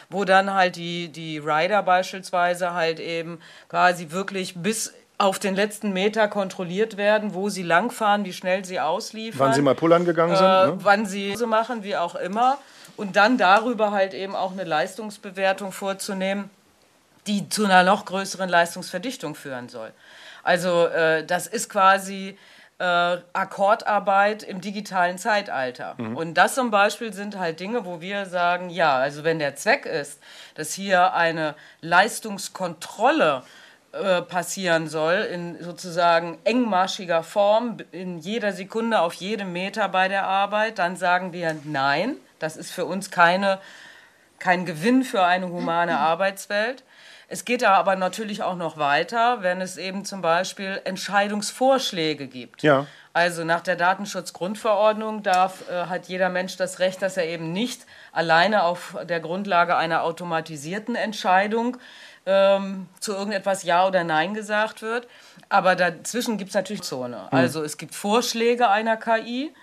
[0.10, 5.94] wo dann halt die, die Rider beispielsweise halt eben quasi wirklich bis auf den letzten
[5.94, 9.48] Meter kontrolliert werden, wo sie langfahren, wie schnell sie ausliefern.
[9.48, 10.46] Wann sie mal pullern gegangen sind.
[10.46, 10.78] Äh, Ne?
[10.84, 12.58] wann sie so machen, wie auch immer.
[12.98, 16.50] Und dann darüber halt eben auch eine Leistungsbewertung vorzunehmen,
[17.26, 19.92] die zu einer noch größeren Leistungsverdichtung führen soll.
[20.44, 22.38] Also äh, das ist quasi
[22.80, 25.96] äh, Akkordarbeit im digitalen Zeitalter.
[25.98, 29.86] Und das zum Beispiel sind halt Dinge, wo wir sagen, ja, also wenn der Zweck
[29.88, 30.20] ist,
[30.56, 33.50] dass hier eine Leistungskontrolle äh,
[34.22, 40.80] passieren soll, in sozusagen engmaschiger Form, in jeder Sekunde, auf jedem Meter bei der Arbeit,
[40.80, 43.60] dann sagen wir nein, das ist für uns keine,
[44.40, 46.84] kein Gewinn für eine humane Arbeitswelt.
[47.30, 52.64] Es geht da aber natürlich auch noch weiter, wenn es eben zum Beispiel Entscheidungsvorschläge gibt.
[52.64, 52.88] Ja.
[53.12, 57.86] Also nach der Datenschutzgrundverordnung darf, äh, hat jeder Mensch das Recht, dass er eben nicht
[58.14, 61.78] alleine auf der Grundlage einer automatisierten Entscheidung
[62.28, 65.08] ähm, zu irgendetwas Ja oder Nein gesagt wird.
[65.50, 67.32] Aber dazwischen gibt es natürlich Zone.
[67.32, 69.54] Also es gibt Vorschläge einer KI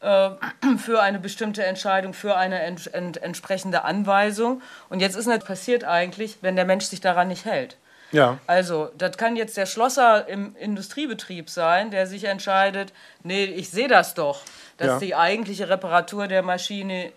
[0.00, 0.30] äh,
[0.78, 4.62] für eine bestimmte Entscheidung, für eine ents ent entsprechende Anweisung.
[4.88, 7.76] Und jetzt ist nicht passiert eigentlich, wenn der Mensch sich daran nicht hält.
[8.12, 8.38] Ja.
[8.46, 12.92] Also, das kann jetzt der Schlosser im Industriebetrieb sein, der sich entscheidet,
[13.24, 14.42] nee, ich sehe das doch,
[14.76, 14.98] dass Ja.
[15.00, 17.10] die eigentliche Reparatur der Maschine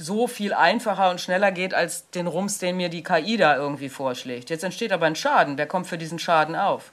[0.00, 3.88] so viel einfacher und schneller geht als den Rums, den mir die KI da irgendwie
[3.88, 4.50] vorschlägt.
[4.50, 5.58] Jetzt entsteht aber ein Schaden.
[5.58, 6.92] Wer kommt für diesen Schaden auf?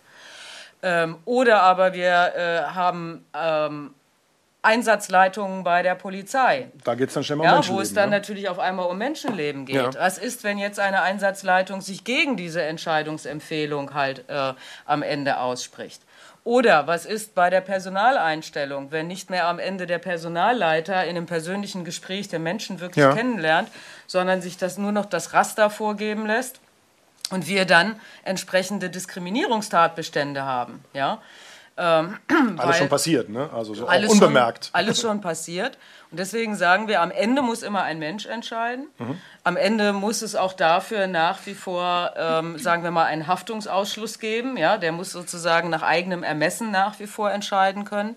[0.84, 3.94] Ähm, oder aber wir äh, haben ähm,
[4.62, 6.70] Einsatzleitungen bei der Polizei.
[6.84, 7.78] Da geht es dann schnell mal um Ja, Menschenleben.
[7.78, 8.18] wo es dann ne?
[8.18, 9.76] natürlich auf einmal um Menschenleben geht.
[9.76, 9.90] Ja.
[9.96, 14.54] Was ist, wenn jetzt eine Einsatzleitung sich gegen diese Entscheidungsempfehlung halt äh,
[14.86, 16.02] am Ende ausspricht?
[16.48, 21.26] Oder was ist bei der Personaleinstellung, wenn nicht mehr am Ende der Personalleiter in einem
[21.26, 23.14] persönlichen Gespräch den Menschen wirklich Ja.
[23.14, 23.68] kennenlernt,
[24.08, 26.62] sondern sich das nur noch das Raster vorgeben lässt
[27.32, 31.22] und wir dann entsprechende Diskriminierungstatbestände haben, ja?
[31.76, 32.18] Alles
[32.58, 33.50] weil- schon passiert, ne?
[33.54, 34.68] Also so alles unbemerkt.
[34.68, 35.78] Schon, alles schon passiert.
[36.10, 38.88] Und deswegen sagen wir, am Ende muss immer ein Mensch entscheiden.
[39.44, 44.20] Am Ende muss es auch dafür nach wie vor, ähm, sagen wir mal, einen Haftungsausschluss
[44.20, 44.56] geben.
[44.56, 48.16] Ja, der muss sozusagen nach eigenem Ermessen nach wie vor entscheiden können.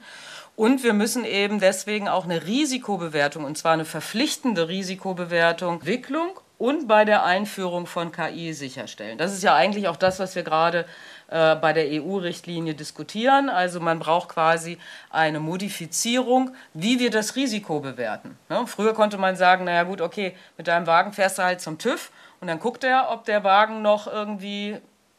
[0.54, 6.86] Und wir müssen eben deswegen auch eine Risikobewertung, und zwar eine verpflichtende Risikobewertung, Entwicklung und
[6.86, 9.16] bei der Einführung von KI sicherstellen.
[9.16, 10.84] Das ist ja eigentlich auch das, was wir gerade
[11.30, 13.48] äh, bei der EU-Richtlinie diskutieren.
[13.48, 14.78] Also man braucht quasi
[15.10, 18.36] eine Modifizierung, wie wir das Risiko bewerten.
[18.48, 18.66] Ne?
[18.66, 22.10] Früher konnte man sagen, naja gut, okay, mit deinem Wagen fährst du halt zum TÜV
[22.40, 24.78] und dann guckt er, ob der Wagen noch irgendwie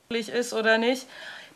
[0.09, 1.07] ist oder nicht.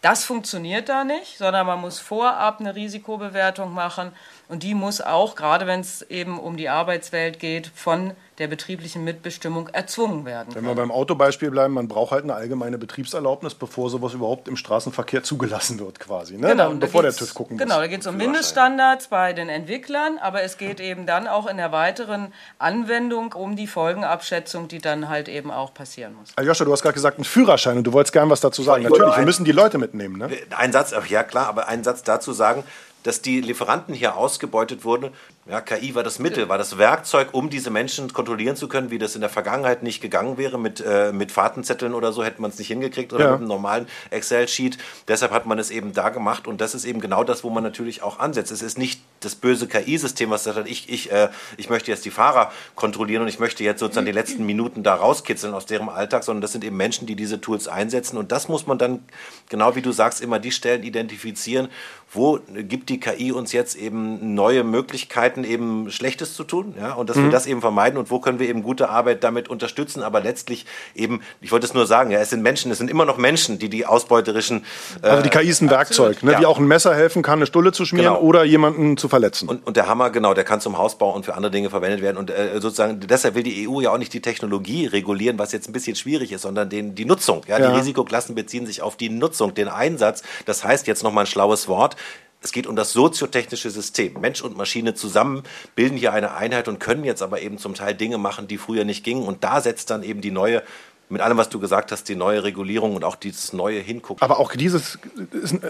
[0.02, 4.14] Das funktioniert da nicht, sondern man muss vorab eine Risikobewertung machen
[4.48, 9.04] und die muss auch, gerade wenn es eben um die Arbeitswelt geht, von der betrieblichen
[9.04, 10.54] Mitbestimmung erzwungen werden.
[10.54, 14.58] Wenn wir beim Autobeispiel bleiben, man braucht halt eine allgemeine Betriebserlaubnis, bevor sowas überhaupt im
[14.58, 16.38] Straßenverkehr zugelassen wird, quasi.
[16.38, 16.50] Ne?
[16.50, 17.84] Genau, und da bevor der TÜV gucken Genau, muss.
[17.84, 21.58] da geht es um Mindeststandards bei den Entwicklern, aber es geht eben dann auch in
[21.58, 26.34] der weiteren Anwendung um die Folgenabschätzung, die dann halt eben auch passieren muss.
[26.36, 28.84] Aljoscha, du hast gerade gesagt, ein Führerschein und du wolltst gern was dazu sagen.
[28.84, 30.18] Natürlich, wir müssen die Leute mitnehmen.
[30.18, 30.30] Ne?
[30.56, 32.64] Ein Satz, ja klar, aber einen Satz dazu sagen,
[33.06, 35.12] dass die Lieferanten hier ausgebeutet wurden.
[35.48, 38.98] Ja, KI war das Mittel, war das Werkzeug, um diese Menschen kontrollieren zu können, wie
[38.98, 40.58] das in der Vergangenheit nicht gegangen wäre.
[40.58, 43.32] Mit, äh, mit Fahrtenzetteln oder so hätte man es nicht hingekriegt oder ja.
[43.34, 44.80] mit einem normalen Excel-Sheet.
[45.08, 47.64] Deshalb hat man es eben da gemacht und das ist eben genau das, wo man
[47.64, 48.52] natürlich auch ansetzt.
[48.52, 52.12] Es ist nicht das böse KI-System, was sagt, ich, ich, äh, ich möchte jetzt die
[52.12, 56.24] Fahrer kontrollieren und ich möchte jetzt sozusagen die letzten Minuten da rauskitzeln aus deren Alltag,
[56.24, 59.06] sondern das sind eben Menschen, die diese Tools einsetzen und das muss man dann,
[59.50, 61.70] genau wie du sagst, immer die Stellen identifizieren,
[62.16, 67.10] wo gibt die KI uns jetzt eben neue Möglichkeiten, eben Schlechtes zu tun, ja, und
[67.10, 67.26] dass mhm.
[67.26, 70.66] wir das eben vermeiden und wo können wir eben gute Arbeit damit unterstützen, aber letztlich
[70.96, 73.60] eben, ich wollte es nur sagen, ja, es sind Menschen, es sind immer noch Menschen,
[73.60, 74.66] die die ausbeuterischen...
[75.02, 76.40] Äh, also die KI ist ein Werkzeug, ne, ja.
[76.40, 78.26] die auch ein Messer helfen kann, eine Stulle zu schmieren genau.
[78.26, 79.50] oder jemanden zu verletzen.
[79.50, 82.18] Und, und der Hammer, genau, der kann zum Hausbau und für andere Dinge verwendet werden
[82.18, 85.70] und äh, sozusagen, deshalb will die EU ja auch nicht die Technologie regulieren, was jetzt
[85.70, 87.70] ein bisschen schwierig ist, sondern den, die Nutzung, ja, ja.
[87.70, 91.68] die Risikoklassen beziehen sich auf die Nutzung, den Einsatz, das heißt jetzt nochmal ein schlaues
[91.68, 91.96] Wort,
[92.46, 94.22] es geht um das soziotechnische System.
[94.22, 95.42] Mensch und Maschine zusammen
[95.76, 98.86] bilden hier eine Einheit und können jetzt aber eben zum Teil Dinge machen, die früher
[98.86, 99.24] nicht gingen.
[99.24, 100.62] Und da setzt dann eben die neue
[101.10, 104.22] mit allem, was du gesagt hast, die neue Regulierung und auch dieses neue Hingucken.
[104.22, 104.98] Aber auch dieses,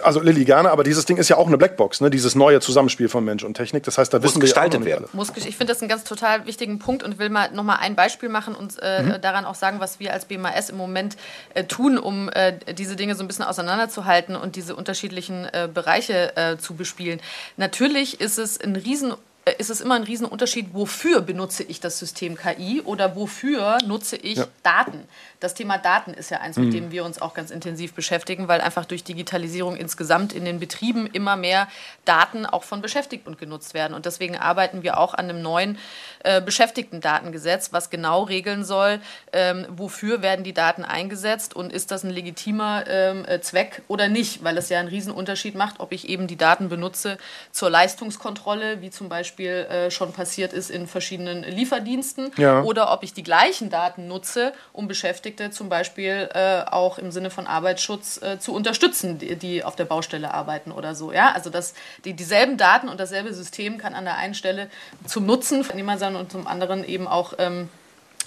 [0.02, 2.10] also Lilly gerne, aber dieses Ding ist ja auch eine Blackbox, ne?
[2.10, 3.84] dieses neue Zusammenspiel von Mensch und Technik.
[3.84, 5.08] Das heißt, da Muss wissen gestaltet wir werden.
[5.12, 8.30] Muss, ich finde das einen ganz total wichtigen Punkt und will mal nochmal ein Beispiel
[8.30, 9.22] machen und äh, mhm.
[9.22, 11.18] daran auch sagen, was wir als BMAS im Moment
[11.54, 16.36] äh, tun, um äh, diese Dinge so ein bisschen auseinanderzuhalten und diese unterschiedlichen äh, Bereiche
[16.38, 17.20] äh, zu bespielen.
[17.58, 19.16] Natürlich ist es ein riesen äh,
[19.52, 24.40] ist es immer ein Riesenunterschied, wofür benutze ich das System KI oder wofür nutze ich
[24.40, 24.48] ja.
[24.64, 25.04] Daten.
[25.40, 26.72] Das Thema Daten ist ja eins, mit mhm.
[26.72, 31.06] dem wir uns auch ganz intensiv beschäftigen, weil einfach durch Digitalisierung insgesamt in den Betrieben
[31.06, 31.68] immer mehr
[32.06, 33.94] Daten auch von Beschäftigten genutzt werden.
[33.94, 35.78] Und deswegen arbeiten wir auch an einem neuen
[36.24, 39.00] äh, Beschäftigtendatengesetz, was genau regeln soll,
[39.32, 44.08] ähm, wofür werden die Daten eingesetzt und ist das ein legitimer ähm, äh, Zweck oder
[44.08, 47.20] nicht, weil es ja einen Riesenunterschied macht, ob ich eben die Daten benutze
[47.52, 52.62] zur Leistungskontrolle, wie zum Beispiel äh, schon passiert ist in verschiedenen Lieferdiensten, ja.
[52.64, 57.30] oder ob ich die gleichen Daten nutze, um Beschäftigte zum Beispiel äh, auch im Sinne
[57.30, 61.12] von Arbeitsschutz äh, zu unterstützen, die, die, auf der Baustelle arbeiten oder so.
[61.12, 61.32] Ja?
[61.34, 61.74] Also dass
[62.06, 64.70] die, dieselben Daten und dasselbe System kann an der einen Stelle
[65.06, 67.70] zum Nutzen von jemandem und zum anderen eben auch ähm,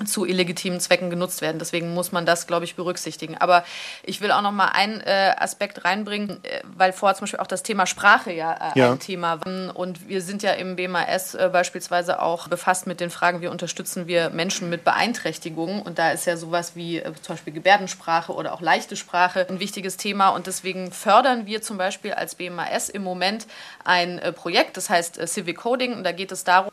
[0.06, 1.58] zu illegitimen Zwecken genutzt werden.
[1.58, 3.37] Deswegen muss man das, glaube ich, berücksichtigen.
[3.37, 3.64] Aber
[4.02, 7.46] ich will auch noch mal einen äh, Aspekt reinbringen, äh, weil vorher zum Beispiel auch
[7.46, 8.92] das Thema Sprache ja, äh, ja.
[8.92, 9.76] ein Thema war.
[9.76, 14.06] Und wir sind ja im BMAS äh, beispielsweise auch befasst mit den Fragen, wie unterstützen
[14.06, 15.82] wir Menschen mit Beeinträchtigungen.
[15.82, 19.61] Und da ist ja sowas wie äh, zum Beispiel Gebärdensprache oder auch leichte Sprache ein
[19.61, 20.30] wichtiges Thema.
[20.30, 23.46] Und deswegen fördern wir zum Beispiel als BMAS im Moment
[23.84, 25.94] ein äh, Projekt, das heißt Civic Coding.
[25.94, 26.72] Und da geht es darum,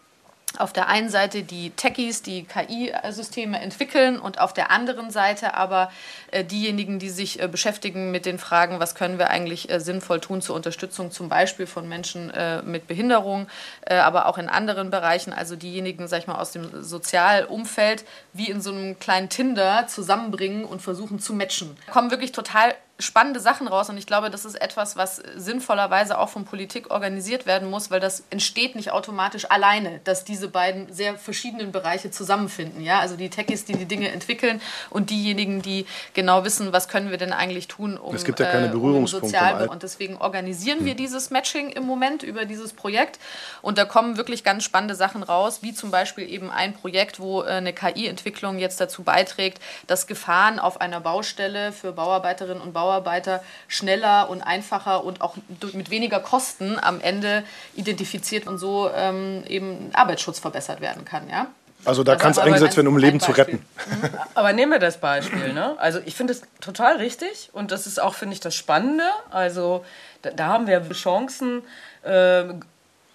[0.59, 5.91] auf der einen Seite die Techies, die KI-Systeme entwickeln und auf der anderen Seite aber
[6.31, 10.19] äh, diejenigen, die sich äh, beschäftigen mit den Fragen, was können wir eigentlich äh, sinnvoll
[10.19, 12.31] tun zur Unterstützung zum Beispiel von Menschen
[12.65, 13.47] mit Behinderung,
[13.87, 18.61] aber auch in anderen Bereichen, also diejenigen, sag ich mal, aus dem Sozialumfeld, wie in
[18.61, 21.77] so einem kleinen Tinder zusammenbringen und versuchen zu matchen.
[21.85, 26.17] Da kommen wirklich total spannende Sachen raus und ich glaube, das ist etwas, was sinnvollerweise
[26.17, 30.91] auch von Politik organisiert werden muss, weil das entsteht nicht automatisch alleine, dass diese beiden
[30.93, 32.81] sehr verschiedenen Bereiche zusammenfinden.
[32.81, 32.99] Ja?
[32.99, 37.17] Also die Techies, die die Dinge entwickeln und diejenigen, die genau wissen, was können wir
[37.17, 40.86] denn eigentlich tun, um, es gibt ja keine Berührungspunkte um und deswegen organisieren hm.
[40.86, 43.19] wir dieses Matching im Moment über dieses Projekt
[43.62, 47.43] und da kommen wirklich ganz spannende Sachen raus, wie zum Beispiel eben ein Projekt, wo
[47.43, 52.84] äh, eine KI-Entwicklung jetzt dazu beiträgt, dass Gefahren auf einer Baustelle für Bauarbeiterinnen und Bauarbeiter
[52.85, 55.35] Bauarbeiter schneller und einfacher und auch
[55.73, 57.43] mit weniger Kosten am Ende
[57.75, 61.27] identifiziert und so ähm, eben Arbeitsschutz verbessert werden kann.
[61.29, 61.47] Ja?
[61.83, 63.65] Also da also kann es eingesetzt werden, um Leben zu retten.
[63.87, 64.09] Mhm.
[64.35, 65.53] Aber nehmen wir das Beispiel.
[65.53, 65.75] Ne?
[65.79, 69.05] Also ich finde es total richtig und das ist auch, finde ich, das Spannende.
[69.31, 69.83] Also
[70.21, 71.63] da, da haben wir Chancen,
[72.03, 72.43] äh,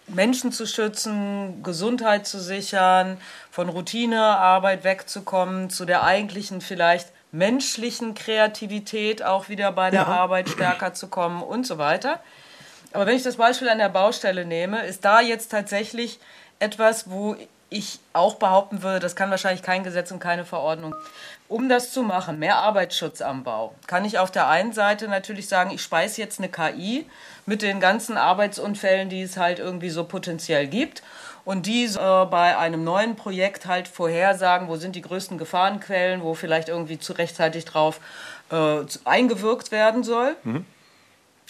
[0.09, 3.19] Menschen zu schützen, Gesundheit zu sichern,
[3.53, 10.07] von Routinearbeit wegzukommen, zu der eigentlichen vielleicht menschlichen Kreativität auch wieder bei der ja.
[10.07, 12.21] Arbeit stärker zu kommen und so weiter.
[12.93, 16.19] Aber wenn ich das Beispiel an der Baustelle nehme, ist da jetzt tatsächlich
[16.59, 17.37] etwas, wo
[17.71, 20.95] ich auch behaupten würde, das kann wahrscheinlich kein Gesetz und keine Verordnung.
[21.49, 25.49] Um das zu machen, mehr Arbeitsschutz am Bau, kann ich auf der einen Seite natürlich
[25.49, 27.07] sagen, ich speise jetzt eine KI
[27.47, 31.03] mit den ganzen Arbeitsunfällen, die es halt irgendwie so potenziell gibt
[31.45, 36.35] und die äh, bei einem neuen Projekt halt vorhersagen, wo sind die größten Gefahrenquellen, wo
[36.35, 38.01] vielleicht irgendwie zu rechtzeitig drauf
[38.51, 40.37] äh, eingewirkt werden soll.
[40.45, 40.65] Mhm.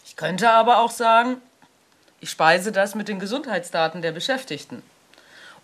[0.05, 1.37] Ich könnte aber auch sagen,
[2.20, 4.83] ich speise das mit den Gesundheitsdaten der Beschäftigten.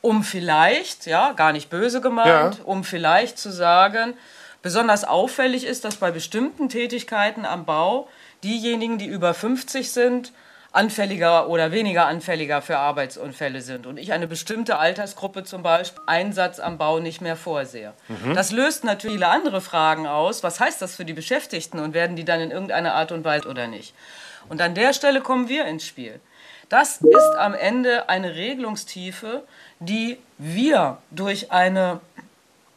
[0.01, 2.65] Um vielleicht, ja, gar nicht böse gemeint, ja.
[2.65, 4.15] um vielleicht zu sagen,
[4.63, 8.09] besonders auffällig ist, dass bei bestimmten Tätigkeiten am Bau
[8.45, 10.33] diejenigen, die über 50 sind,
[10.77, 16.61] anfälliger oder weniger anfälliger für Arbeitsunfälle sind und ich eine bestimmte Altersgruppe zum Beispiel Einsatz
[16.61, 17.95] am Bau nicht mehr vorsehe.
[18.09, 18.35] Mhm.
[18.35, 20.43] Das löst natürlich viele andere Fragen aus.
[20.43, 23.49] Was heißt das für die Beschäftigten und werden die dann in irgendeiner Art und Weise
[23.49, 23.95] oder nicht?
[24.49, 26.21] Und an der Stelle kommen wir ins Spiel.
[26.69, 29.45] Das ist am Ende eine Regelungstiefe,
[29.79, 32.01] die wir durch eine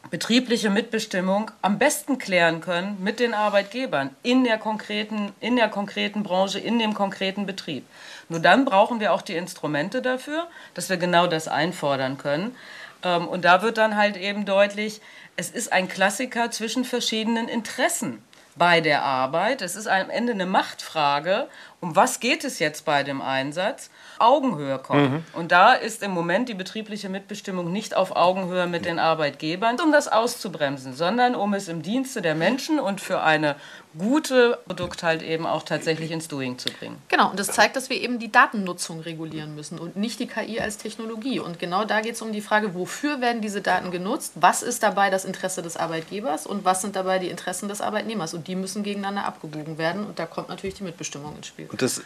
[0.10, 6.24] betriebliche Mitbestimmung am besten klären können mit den Arbeitgebern in der konkreten, in der konkreten
[6.24, 7.86] Branche, in dem konkreten Betrieb.
[8.28, 12.56] Nur dann brauchen wir auch die Instrumente dafür, dass wir genau das einfordern können.
[13.04, 15.02] Ähm, und da wird dann halt eben deutlich,
[15.36, 18.22] es ist ein Klassiker zwischen verschiedenen Interessen
[18.56, 19.62] bei der Arbeit.
[19.62, 21.48] Es ist am Ende eine Machtfrage,
[21.80, 23.90] um was geht es jetzt bei dem Einsatz.
[24.20, 25.12] Augenhöhe kommen.
[25.12, 25.24] Mhm.
[25.34, 29.92] Und da ist im Moment die betriebliche Mitbestimmung nicht auf Augenhöhe mit den Arbeitgebern, um
[29.92, 33.56] das auszubremsen, sondern um es im Dienste der Menschen und für eine
[33.98, 37.02] gute Produkt halt eben auch tatsächlich ins Doing zu bringen.
[37.08, 40.60] Genau, und das zeigt, dass wir eben die Datennutzung regulieren müssen und nicht die KI
[40.60, 41.40] als Technologie.
[41.40, 44.84] Und genau da geht es um die Frage, wofür werden diese Daten genutzt, was ist
[44.84, 48.34] dabei das Interesse des Arbeitgebers und was sind dabei die Interessen des Arbeitnehmers.
[48.34, 51.68] Und die müssen gegeneinander abgewogen werden und da kommt natürlich die Mitbestimmung ins Spiel.
[51.68, 52.02] Und das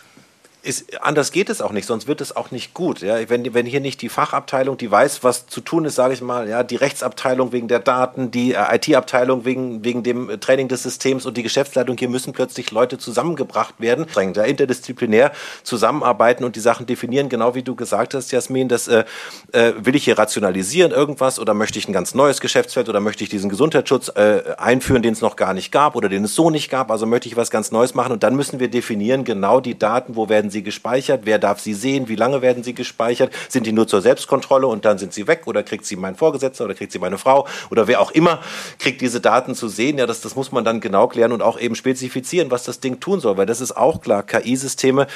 [0.63, 3.01] ist, anders geht es auch nicht, sonst wird es auch nicht gut.
[3.01, 3.17] Ja?
[3.29, 6.47] Wenn, wenn hier nicht die Fachabteilung, die weiß, was zu tun ist, sage ich mal,
[6.47, 10.83] ja, die Rechtsabteilung wegen der Daten, die äh, IT-Abteilung wegen, wegen dem äh, Training des
[10.83, 16.61] Systems und die Geschäftsleitung, hier müssen plötzlich Leute zusammengebracht werden, ja, interdisziplinär zusammenarbeiten und die
[16.61, 19.03] Sachen definieren, genau wie du gesagt hast, Jasmin, das äh,
[19.51, 23.25] äh, will ich hier rationalisieren, irgendwas, oder möchte ich ein ganz neues Geschäftsfeld oder möchte
[23.25, 26.49] ich diesen Gesundheitsschutz äh, einführen, den es noch gar nicht gab oder den es so
[26.49, 29.59] nicht gab, also möchte ich was ganz Neues machen und dann müssen wir definieren, genau
[29.59, 31.21] die Daten, wo werden sie gespeichert?
[31.25, 32.07] Wer darf sie sehen?
[32.07, 33.33] Wie lange werden sie gespeichert?
[33.49, 35.41] Sind die nur zur Selbstkontrolle und dann sind sie weg?
[35.47, 37.45] Oder kriegt sie mein Vorgesetzter oder kriegt sie meine Frau?
[37.69, 38.39] Oder wer auch immer
[38.79, 39.97] kriegt diese Daten zu sehen?
[39.97, 43.01] Ja, das, das muss man dann genau klären und auch eben spezifizieren, was das Ding
[43.01, 43.35] tun soll.
[43.35, 45.07] Weil das ist auch klar, KI-Systeme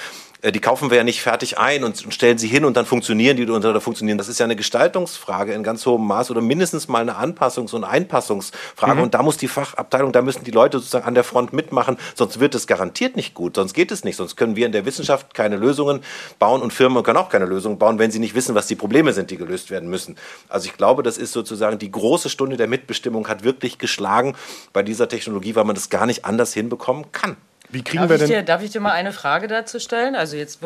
[0.41, 3.37] äh, die kaufen wir ja nicht fertig ein und stellen sie hin und dann funktionieren
[3.37, 4.17] die oder funktionieren.
[4.17, 7.83] Das ist ja eine Gestaltungsfrage in ganz hohem Maß oder mindestens mal eine Anpassungs- und
[7.83, 8.95] Einpassungsfrage.
[8.95, 9.01] Mhm.
[9.01, 12.39] Und da muss die Fachabteilung, da müssen die Leute sozusagen an der Front mitmachen, sonst
[12.39, 15.26] wird es garantiert nicht gut, sonst geht es nicht, sonst können wir in der Wissenschaft
[15.33, 16.01] keine Lösungen
[16.39, 19.13] bauen und Firmen können auch keine Lösungen bauen, wenn sie nicht wissen, was die Probleme
[19.13, 20.17] sind, die gelöst werden müssen.
[20.49, 24.35] Also ich glaube, das ist sozusagen die große Stunde der Mitbestimmung hat wirklich geschlagen
[24.73, 27.37] bei dieser Technologie, weil man das gar nicht anders hinbekommen kann.
[27.69, 28.27] Wie kriegen darf wir denn.
[28.27, 30.15] Dir, darf ich dir mal eine Frage dazu stellen?
[30.15, 30.59] Also, jetzt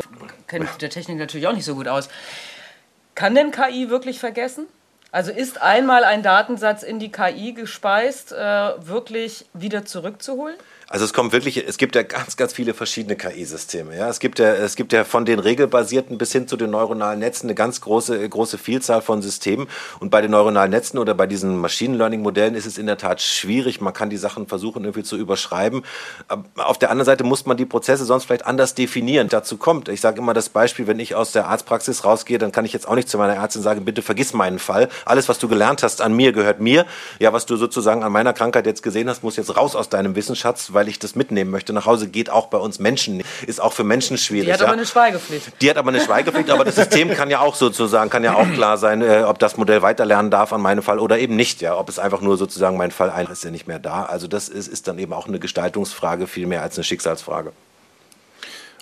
[0.46, 2.08] kenne ich der Technik natürlich auch nicht so gut aus.
[3.14, 4.66] Kann denn KI wirklich vergessen?
[5.10, 10.56] Also ist einmal ein Datensatz in die KI gespeist, äh, wirklich wieder zurückzuholen?
[10.92, 13.96] Also es kommt wirklich, es gibt ja ganz, ganz viele verschiedene KI-Systeme.
[13.96, 17.18] Ja, es gibt ja, es gibt ja von den regelbasierten bis hin zu den neuronalen
[17.18, 19.68] Netzen eine ganz große, große Vielzahl von Systemen.
[20.00, 23.22] Und bei den neuronalen Netzen oder bei diesen Machine Learning-Modellen ist es in der Tat
[23.22, 23.80] schwierig.
[23.80, 25.82] Man kann die Sachen versuchen irgendwie zu überschreiben.
[26.56, 29.28] Auf der anderen Seite muss man die Prozesse sonst vielleicht anders definieren.
[29.30, 32.66] Dazu kommt, ich sage immer das Beispiel, wenn ich aus der Arztpraxis rausgehe, dann kann
[32.66, 34.90] ich jetzt auch nicht zu meiner Ärztin sagen, bitte vergiss meinen Fall.
[35.06, 36.84] Alles, was du gelernt hast an mir, gehört mir.
[37.18, 40.16] Ja, was du sozusagen an meiner Krankheit jetzt gesehen hast, muss jetzt raus aus deinem
[40.16, 43.28] Wissensschatz, weil ich das mitnehmen möchte nach Hause, geht auch bei uns Menschen nicht.
[43.46, 44.46] Ist auch für Menschen schwierig.
[44.46, 44.66] Die hat ja.
[44.66, 45.52] aber eine Schweigepflicht.
[45.60, 48.50] Die hat aber eine Schweigepflicht, aber das System kann ja auch sozusagen, kann ja auch
[48.52, 51.60] klar sein, äh, ob das Modell weiterlernen darf an meinem Fall oder eben nicht.
[51.60, 54.04] Ja, ob es einfach nur sozusagen mein Fall ein ist ja nicht mehr da.
[54.04, 57.52] Also das ist, ist dann eben auch eine Gestaltungsfrage viel mehr als eine Schicksalsfrage.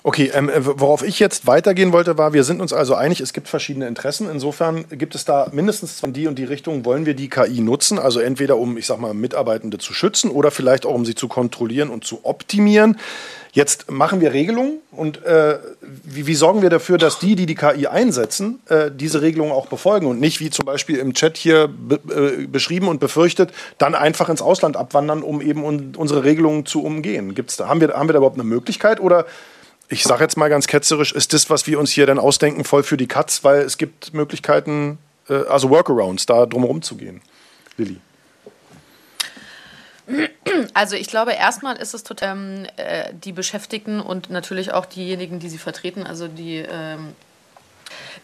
[0.02, 3.34] Okay, ähm, äh, worauf ich jetzt weitergehen wollte, war, wir sind uns also einig, es
[3.34, 4.30] gibt verschiedene Interessen.
[4.30, 7.98] Insofern gibt es da mindestens von die und die Richtung, wollen wir die KI nutzen,
[7.98, 11.28] also entweder um, ich sag mal, Mitarbeitende zu schützen oder vielleicht auch um sie zu
[11.28, 12.98] kontrollieren und zu optimieren.
[13.52, 17.56] Jetzt machen wir Regelungen und äh, wie, wie, sorgen wir dafür, dass die, die die
[17.56, 21.68] KI einsetzen, äh, diese Regelungen auch befolgen und nicht, wie zum Beispiel im Chat hier
[21.68, 26.64] be äh, beschrieben und befürchtet, dann einfach ins Ausland abwandern, um eben un unsere Regelungen
[26.64, 27.34] zu umgehen.
[27.34, 29.26] Gibt's da, haben, wir, haben wir da überhaupt eine Möglichkeit oder
[29.90, 32.85] ich sage jetzt mal ganz ketzerisch, ist das, was wir uns hier dann ausdenken, voll
[32.85, 34.98] für die Katz, weil es gibt Möglichkeiten,
[35.29, 37.20] äh, also Workarounds, da drumherum zu gehen.
[37.76, 38.00] Lilly.
[40.74, 45.38] Also ich glaube, erstmal ist es total ähm, äh, die Beschäftigten und natürlich auch diejenigen,
[45.38, 47.14] die sie vertreten, also die ähm,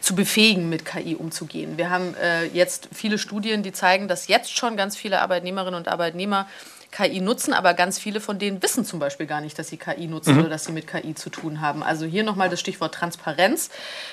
[0.01, 1.79] zu befähigen, mit KI umzugehen.
[1.79, 5.89] Wir haben äh, jetzt viele Studien, die zeigen, dass jetzt schon ganz viele Arbeitnehmerinnen und
[5.89, 6.49] Arbeitnehmer
[6.91, 10.07] KI nutzen, aber ganz viele von denen wissen zum Beispiel gar nicht, dass sie KI
[10.07, 10.41] nutzen mhm.
[10.41, 11.83] oder dass sie mit KI zu tun haben.
[11.83, 13.71] Also hier nochmal das Stichwort Transparenz.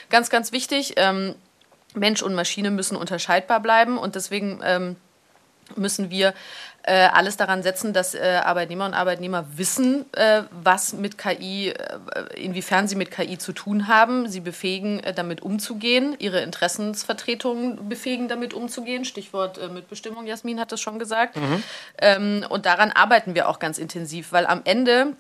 [0.10, 0.94] Ganz, ganz wichtig.
[0.98, 1.36] Ähm,
[1.96, 4.96] Mensch und Maschine müssen unterscheidbar bleiben und deswegen ähm,
[5.76, 6.34] müssen wir
[6.84, 11.74] äh, alles daran setzen, dass äh, Arbeitnehmer und Arbeitnehmer wissen, äh, was mit KI, äh,
[12.36, 14.28] inwiefern sie mit KI zu tun haben.
[14.28, 19.06] Sie befähigen, äh, damit umzugehen, ihre Interessensvertretungen befähigen, damit umzugehen.
[19.06, 21.38] Stichwort äh, Mitbestimmung, Jasmin hat das schon gesagt.
[21.38, 21.64] Mhm.
[22.00, 25.14] Ähm, und daran arbeiten wir auch ganz intensiv, weil am Ende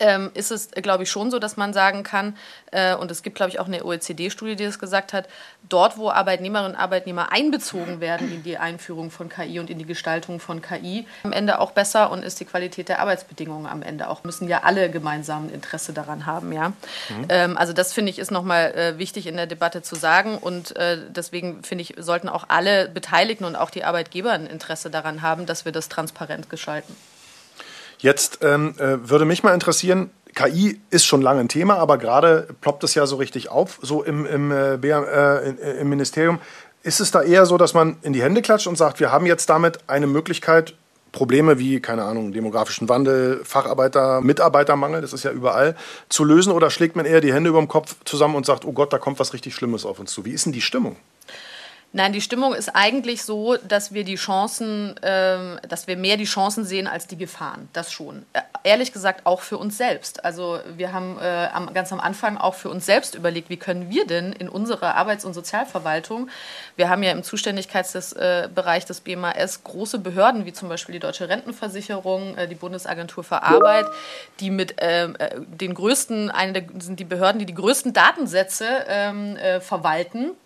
[0.00, 2.36] ähm, ist es, glaube ich, schon so, dass man sagen kann,
[2.72, 5.28] äh, und es gibt, glaube ich, auch eine OECD-Studie, die das gesagt hat,
[5.68, 9.84] dort, wo Arbeitnehmerinnen und Arbeitnehmer einbezogen werden in die Einführung von KI und in die
[9.84, 14.08] Gestaltung von KI, am Ende auch besser und ist die Qualität der Arbeitsbedingungen am Ende
[14.08, 14.24] auch.
[14.24, 16.70] Müssen ja alle gemeinsam ein Interesse daran haben, ja.
[16.70, 17.26] Mhm.
[17.28, 20.76] Ähm, also das finde ich ist nochmal äh, wichtig in der Debatte zu sagen und
[20.76, 25.22] äh, deswegen finde ich, sollten auch alle Beteiligten und auch die Arbeitgeber ein Interesse daran
[25.22, 26.96] haben, dass wir das transparent gestalten.
[28.00, 32.48] Jetzt ähm, äh, würde mich mal interessieren, KI ist schon lange ein Thema, aber gerade
[32.60, 36.40] ploppt es ja so richtig auf, so im, im, äh, äh, im Ministerium.
[36.82, 39.26] Ist es da eher so, dass man in die Hände klatscht und sagt, wir haben
[39.26, 40.74] jetzt damit eine Möglichkeit,
[41.12, 45.76] Probleme wie, keine Ahnung, demografischen Wandel, Facharbeiter, Mitarbeitermangel, das ist ja überall,
[46.08, 46.52] zu lösen?
[46.52, 48.98] Oder schlägt man eher die Hände über dem Kopf zusammen und sagt, oh Gott, da
[48.98, 50.24] kommt was richtig Schlimmes auf uns zu?
[50.24, 50.96] Wie ist denn die Stimmung?
[51.92, 56.24] Nein, die Stimmung ist eigentlich so, dass wir die Chancen, äh, dass wir mehr die
[56.24, 57.68] Chancen sehen als die Gefahren.
[57.72, 58.24] Das schon.
[58.32, 60.24] Äh, ehrlich gesagt auch für uns selbst.
[60.24, 63.90] Also wir haben äh, am, ganz am Anfang auch für uns selbst überlegt, wie können
[63.90, 66.28] wir denn in unserer Arbeits- und Sozialverwaltung,
[66.76, 72.36] wir haben ja im Zuständigkeitsbereich des BMAS große Behörden, wie zum Beispiel die Deutsche Rentenversicherung,
[72.36, 73.86] äh, die Bundesagentur für Arbeit,
[74.38, 78.66] die mit ähm, äh, den größten, eine der, sind die Behörden, die die größten Datensätze
[78.86, 80.36] ähm, äh, verwalten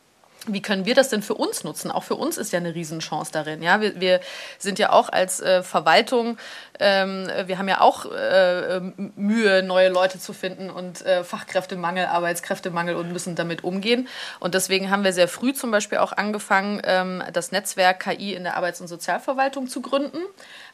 [0.47, 1.91] wie können wir das denn für uns nutzen?
[1.91, 3.63] Auch für uns ist ja eine Riesenchance darin.
[3.63, 4.21] Ja, wir, wir
[4.59, 6.39] sind ja auch als äh, Verwaltung,
[6.81, 8.81] ähm, wir haben ja auch äh,
[9.17, 14.09] Mühe, neue Leute zu finden und äh, Fachkräftemangel, Arbeitskräftemangel und müssen damit umgehen.
[14.41, 18.43] Und deswegen haben wir sehr früh zum Beispiel auch angefangen, ähm, das Netzwerk KI in
[18.43, 20.19] der Arbeits- und Sozialverwaltung zu gründen.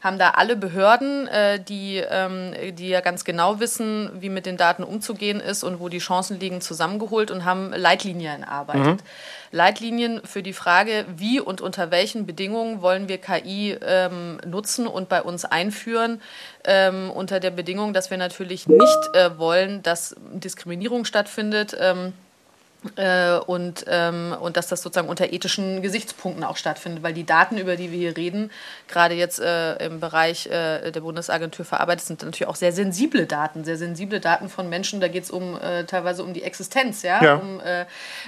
[0.01, 4.57] Haben da alle Behörden, äh, die, ähm, die ja ganz genau wissen, wie mit den
[4.57, 8.85] Daten umzugehen ist und wo die Chancen liegen, zusammengeholt und haben Leitlinien erarbeitet.
[8.85, 8.97] Mhm.
[9.51, 15.09] Leitlinien für die Frage, wie und unter welchen Bedingungen wollen wir KI ähm, nutzen und
[15.09, 16.21] bei uns einführen,
[16.63, 21.75] ähm, unter der Bedingung, dass wir natürlich nicht äh, wollen, dass Diskriminierung stattfindet.
[21.79, 22.13] Ähm,
[22.95, 27.59] äh, und, ähm, und dass das sozusagen unter ethischen Gesichtspunkten auch stattfindet, weil die Daten,
[27.59, 28.49] über die wir hier reden,
[28.87, 33.27] gerade jetzt äh, im Bereich äh, der Bundesagentur für Arbeit, sind natürlich auch sehr sensible
[33.27, 34.99] Daten, sehr sensible Daten von Menschen.
[34.99, 37.35] Da geht es um äh, teilweise um die Existenz, ja, ja.
[37.35, 37.85] Um, äh,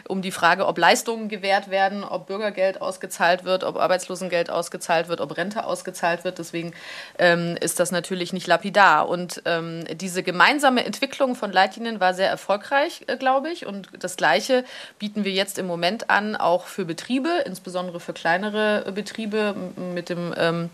[0.08, 5.20] um die Frage, ob Leistungen gewährt werden, ob Bürgergeld ausgezahlt wird, ob Arbeitslosengeld ausgezahlt wird,
[5.20, 6.38] ob Rente ausgezahlt wird.
[6.38, 6.74] Deswegen
[7.18, 9.10] ähm, ist das natürlich nicht lapidar.
[9.10, 13.66] Und ähm, diese gemeinsame Entwicklung von Leitlinien war sehr erfolgreich, äh, glaube ich.
[13.66, 14.66] Und das Gleiche Gleiche
[15.00, 19.56] bieten wir jetzt im Moment an, auch für Betriebe, insbesondere für kleinere Betriebe
[19.94, 20.70] mit dem ähm,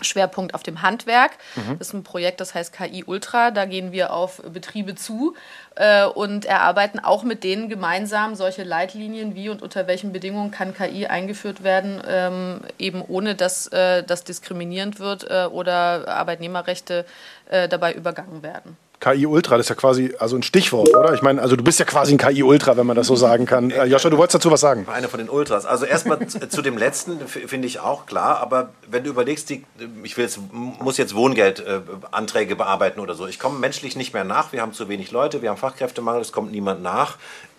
[0.00, 1.32] Schwerpunkt auf dem Handwerk.
[1.56, 1.78] Mhm.
[1.78, 3.50] Das ist ein Projekt, das heißt KI Ultra.
[3.50, 5.34] Da gehen wir auf Betriebe zu
[5.74, 10.74] äh, und erarbeiten auch mit denen gemeinsam solche Leitlinien, wie und unter welchen Bedingungen kann
[10.74, 17.06] KI eingeführt werden, ähm, eben ohne dass äh, das diskriminierend wird äh, oder Arbeitnehmerrechte
[17.48, 18.76] äh, dabei übergangen werden.
[19.00, 21.14] KI Ultra, das ist ja quasi also ein Stichwort, oder?
[21.14, 23.46] Ich meine, also du bist ja quasi ein KI Ultra, wenn man das so sagen
[23.46, 23.70] kann.
[23.70, 24.86] Äh, Joscha, du wolltest dazu was sagen?
[24.88, 25.66] Einer von den Ultras.
[25.66, 29.64] Also erstmal zu dem letzten finde ich auch klar, aber wenn du überlegst, die,
[30.02, 33.26] ich will jetzt, muss jetzt Wohngeldanträge äh, bearbeiten oder so.
[33.26, 34.52] Ich komme menschlich nicht mehr nach.
[34.52, 37.16] Wir haben zu wenig Leute, wir haben Fachkräftemangel, es kommt niemand nach.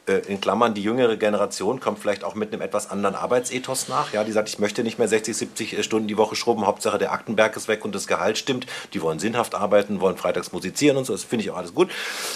[0.10, 4.12] Äh, in Klammern, die jüngere Generation kommt vielleicht auch mit einem etwas anderen Arbeitsethos nach.
[4.12, 6.98] Ja, die sagt, ich möchte nicht mehr 60, 70 äh, Stunden die Woche schrubben, Hauptsache
[6.98, 8.65] der Aktenberg ist weg und das Gehalt stimmt.
[8.93, 11.91] Die wollen sinnhaft arbeiten, wollen freitags musizieren und so, das finde ich auch alles gut.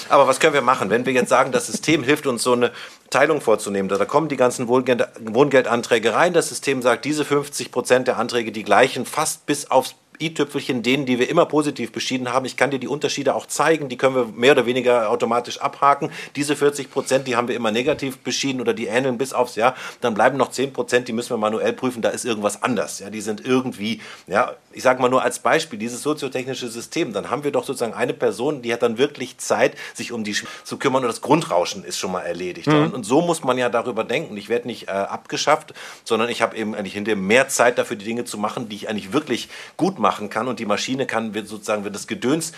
[0.09, 0.89] Aber was können wir machen?
[0.89, 2.71] Wenn wir jetzt sagen, das System hilft uns so eine
[3.09, 8.17] Teilung vorzunehmen, da kommen die ganzen Wohngeldanträge rein, das System sagt, diese 50 Prozent der
[8.17, 12.45] Anträge, die gleichen fast bis aufs i-Tüpfelchen, denen, die wir immer positiv beschieden haben.
[12.45, 16.11] Ich kann dir die Unterschiede auch zeigen, die können wir mehr oder weniger automatisch abhaken.
[16.35, 19.75] Diese 40 Prozent, die haben wir immer negativ beschieden oder die ähneln bis aufs Jahr.
[20.01, 22.99] Dann bleiben noch 10 Prozent, die müssen wir manuell prüfen, da ist irgendwas anders.
[22.99, 27.29] Ja, die sind irgendwie, ja, ich sage mal nur als Beispiel, dieses soziotechnische System, dann
[27.29, 30.77] haben wir doch sozusagen eine Person, die hat dann wirklich Zeit, sich um die zu
[30.77, 32.67] kümmern und das Grundrauschen ist schon mal erledigt.
[32.67, 32.83] Mhm.
[32.83, 34.35] Und, und, so muss man ja darüber denken.
[34.37, 38.05] Ich werde nicht äh, abgeschafft, sondern ich habe eben eigentlich hinterher mehr Zeit dafür, die
[38.05, 41.47] Dinge zu machen, die ich eigentlich wirklich gut machen kann und die Maschine kann wird
[41.47, 42.53] sozusagen wird das Gedöns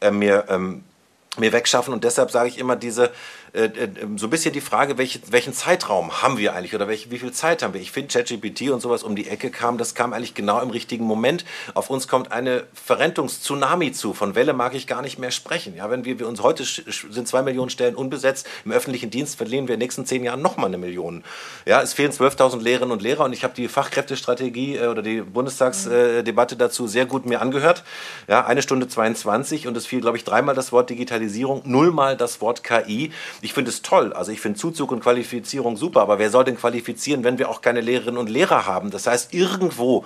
[0.00, 0.84] äh, mir ähm,
[1.38, 3.10] mir wegschaffen und deshalb sage ich immer diese
[3.56, 7.10] äh, äh, so ein bisschen die Frage, welche, welchen Zeitraum haben wir eigentlich oder welche,
[7.10, 7.80] wie viel Zeit haben wir?
[7.80, 11.04] Ich finde, ChatGPT und sowas um die Ecke kam, das kam eigentlich genau im richtigen
[11.06, 11.46] Moment.
[11.72, 14.12] Auf uns kommt eine Verrentungs-Tsunami zu.
[14.12, 15.74] Von Welle mag ich gar nicht mehr sprechen.
[15.74, 19.68] Ja, wenn wir, wir uns heute sind zwei Millionen Stellen unbesetzt, im öffentlichen Dienst verlieren
[19.68, 21.24] wir in den nächsten zehn Jahren nochmal eine Million.
[21.64, 25.22] Ja, es fehlen 12.000 Lehrerinnen und Lehrer und ich habe die Fachkräftestrategie äh, oder die
[25.22, 27.84] Bundestagsdebatte dazu sehr gut mir angehört.
[28.28, 32.42] Ja, eine Stunde 22 und es fiel, glaube ich, dreimal das Wort Digitalisierung, nullmal das
[32.42, 33.12] Wort KI.
[33.45, 34.12] Ich finde es toll.
[34.12, 37.60] Also ich finde Zuzug und Qualifizierung super, aber wer soll denn qualifizieren, wenn wir auch
[37.60, 38.90] keine Lehrerinnen und Lehrer haben?
[38.90, 40.04] Das heißt, irgendwo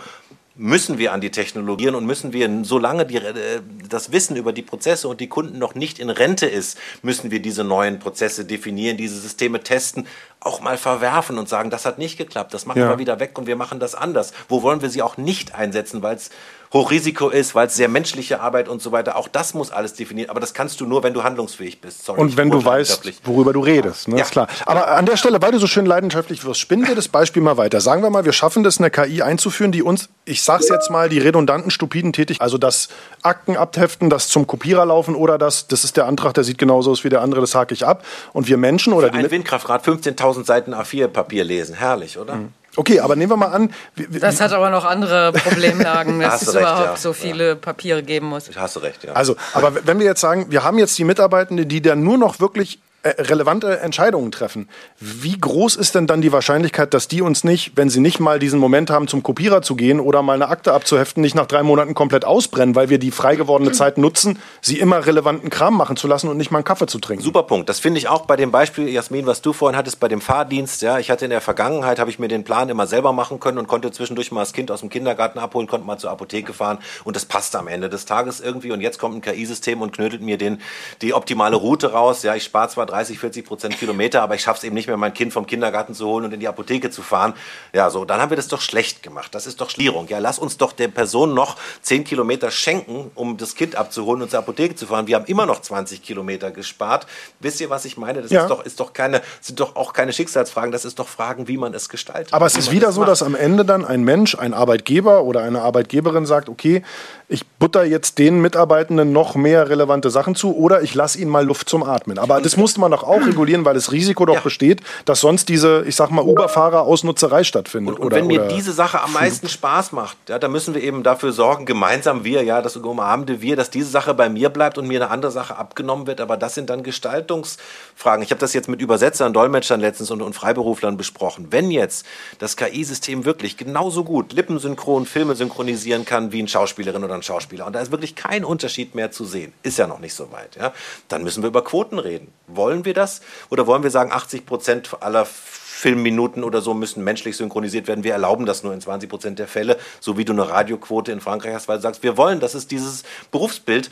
[0.56, 4.62] müssen wir an die Technologien und müssen wir, solange die, äh, das Wissen über die
[4.62, 8.98] Prozesse und die Kunden noch nicht in Rente ist, müssen wir diese neuen Prozesse definieren,
[8.98, 10.06] diese Systeme testen,
[10.38, 12.90] auch mal verwerfen und sagen, das hat nicht geklappt, das machen ja.
[12.90, 14.32] wir wieder weg und wir machen das anders.
[14.48, 16.30] Wo wollen wir sie auch nicht einsetzen, weil es
[16.72, 20.30] Hochrisiko ist, weil es sehr menschliche Arbeit und so weiter, auch das muss alles definieren.
[20.30, 22.04] Aber das kannst du nur, wenn du handlungsfähig bist.
[22.04, 24.18] Sorry, und wenn du weißt, worüber du redest, ne?
[24.18, 24.22] ja.
[24.22, 24.46] ist klar.
[24.66, 27.56] Aber an der Stelle, weil du so schön leidenschaftlich wirst, spinnen wir das Beispiel mal
[27.56, 27.80] weiter.
[27.80, 31.08] Sagen wir mal, wir schaffen das, eine KI einzuführen, die uns, ich sag's jetzt mal,
[31.08, 32.88] die redundanten, stupiden Tätigkeiten, also das
[33.22, 36.92] Akten abheften, das zum Kopierer laufen oder das, das ist der Antrag, der sieht genauso
[36.92, 38.04] aus wie der andere, das hake ich ab.
[38.32, 39.18] Und wir Menschen oder Für die.
[39.18, 42.36] Ein Windkraftrad 15.000 Seiten A4-Papier lesen, herrlich, oder?
[42.36, 42.52] Mhm.
[42.76, 43.72] Okay, aber nehmen wir mal an.
[43.96, 46.96] das hat aber noch andere Problemlagen, dass es recht, überhaupt ja.
[46.96, 47.54] so viele ja.
[47.56, 48.50] Papiere geben muss.
[48.54, 49.12] Hast du recht, ja.
[49.12, 52.38] Also, aber wenn wir jetzt sagen, wir haben jetzt die Mitarbeitenden, die dann nur noch
[52.38, 54.68] wirklich relevante Entscheidungen treffen.
[54.98, 58.38] Wie groß ist denn dann die Wahrscheinlichkeit, dass die uns nicht, wenn sie nicht mal
[58.38, 61.62] diesen Moment haben, zum Kopierer zu gehen oder mal eine Akte abzuheften, nicht nach drei
[61.62, 65.96] Monaten komplett ausbrennen, weil wir die frei gewordene Zeit nutzen, sie immer relevanten Kram machen
[65.96, 67.24] zu lassen und nicht mal einen Kaffee zu trinken?
[67.24, 67.70] Super Punkt.
[67.70, 70.82] Das finde ich auch bei dem Beispiel, Jasmin, was du vorhin hattest, bei dem Fahrdienst.
[70.82, 73.56] Ja, ich hatte in der Vergangenheit, habe ich mir den Plan immer selber machen können
[73.56, 76.78] und konnte zwischendurch mal das Kind aus dem Kindergarten abholen, konnte mal zur Apotheke fahren
[77.04, 78.72] und das passte am Ende des Tages irgendwie.
[78.72, 80.60] Und jetzt kommt ein KI-System und knödelt mir den,
[81.00, 82.22] die optimale Route raus.
[82.22, 84.96] Ja, ich spare zwar 30, 40 Prozent Kilometer, aber ich schaffe es eben nicht mehr,
[84.96, 87.34] mein Kind vom Kindergarten zu holen und in die Apotheke zu fahren.
[87.72, 89.34] Ja, so, dann haben wir das doch schlecht gemacht.
[89.34, 90.08] Das ist doch Schlierung.
[90.08, 94.30] Ja, lass uns doch der Person noch 10 Kilometer schenken, um das Kind abzuholen und
[94.30, 95.06] zur Apotheke zu fahren.
[95.06, 97.06] Wir haben immer noch 20 Kilometer gespart.
[97.38, 98.22] Wisst ihr, was ich meine?
[98.22, 98.42] Das ja.
[98.42, 100.72] ist doch, ist doch keine, sind doch auch keine Schicksalsfragen.
[100.72, 102.32] Das ist doch Fragen, wie man es gestaltet.
[102.32, 103.10] Aber es ist wieder so, macht.
[103.10, 106.82] dass am Ende dann ein Mensch, ein Arbeitgeber oder eine Arbeitgeberin sagt, okay,
[107.28, 111.44] ich butter jetzt den Mitarbeitenden noch mehr relevante Sachen zu oder ich lasse ihnen mal
[111.44, 112.18] Luft zum Atmen.
[112.18, 114.40] Aber das musste man doch auch regulieren, weil das Risiko doch ja.
[114.40, 117.94] besteht, dass sonst diese, ich sag mal, Uber-Fahrer Ausnutzerei stattfindet.
[117.94, 120.82] Und, und oder, wenn mir diese Sache am meisten Spaß macht, ja, dann müssen wir
[120.82, 124.78] eben dafür sorgen, gemeinsam wir, ja, das umarmende wir, dass diese Sache bei mir bleibt
[124.78, 126.20] und mir eine andere Sache abgenommen wird.
[126.20, 128.22] Aber das sind dann Gestaltungsfragen.
[128.22, 131.48] Ich habe das jetzt mit Übersetzern, Dolmetschern letztens und, und Freiberuflern besprochen.
[131.50, 132.06] Wenn jetzt
[132.38, 137.66] das KI-System wirklich genauso gut lippensynchron Filme synchronisieren kann wie ein Schauspielerin oder ein Schauspieler
[137.66, 140.56] und da ist wirklich kein Unterschied mehr zu sehen, ist ja noch nicht so weit,
[140.56, 140.72] ja,
[141.08, 142.32] dann müssen wir über Quoten reden.
[142.46, 147.36] Wollen wir das oder wollen wir sagen, 80 Prozent aller Filmminuten oder so müssen menschlich
[147.36, 148.04] synchronisiert werden.
[148.04, 151.20] Wir erlauben das nur in 20 Prozent der Fälle, so wie du eine Radioquote in
[151.20, 153.90] Frankreich hast, weil du sagst, wir wollen, dass es dieses Berufsbild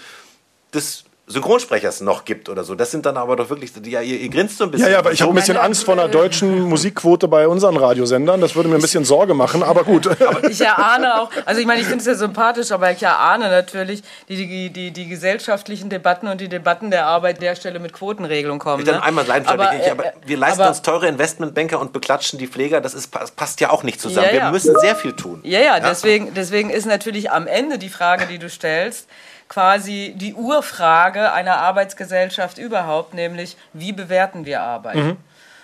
[0.74, 2.74] des Synchronsprechers noch gibt oder so.
[2.74, 4.86] Das sind dann aber doch wirklich, ja, ihr, ihr grinst so ein bisschen.
[4.86, 8.40] Ja, ja, aber ich habe ein bisschen Angst vor einer deutschen Musikquote bei unseren Radiosendern.
[8.40, 10.08] Das würde mir ein bisschen Sorge machen, aber gut.
[10.28, 13.48] Aber ich erahne auch, also ich meine, ich finde es ja sympathisch, aber ich erahne
[13.48, 17.92] natürlich die, die, die, die gesellschaftlichen Debatten und die Debatten der Arbeit der Stelle mit
[17.92, 18.80] Quotenregelung kommen.
[18.80, 19.02] Ich dann ne?
[19.02, 22.80] einmal aber, ich, aber wir leisten aber, uns teure Investmentbanker und beklatschen die Pfleger.
[22.80, 24.28] Das ist, passt ja auch nicht zusammen.
[24.30, 24.44] Ja, ja.
[24.44, 25.40] Wir müssen sehr viel tun.
[25.42, 29.08] Ja, ja, deswegen, deswegen ist natürlich am Ende die Frage, die du stellst,
[29.48, 34.96] quasi die Urfrage einer Arbeitsgesellschaft überhaupt, nämlich wie bewerten wir Arbeit?
[34.96, 35.16] Mhm.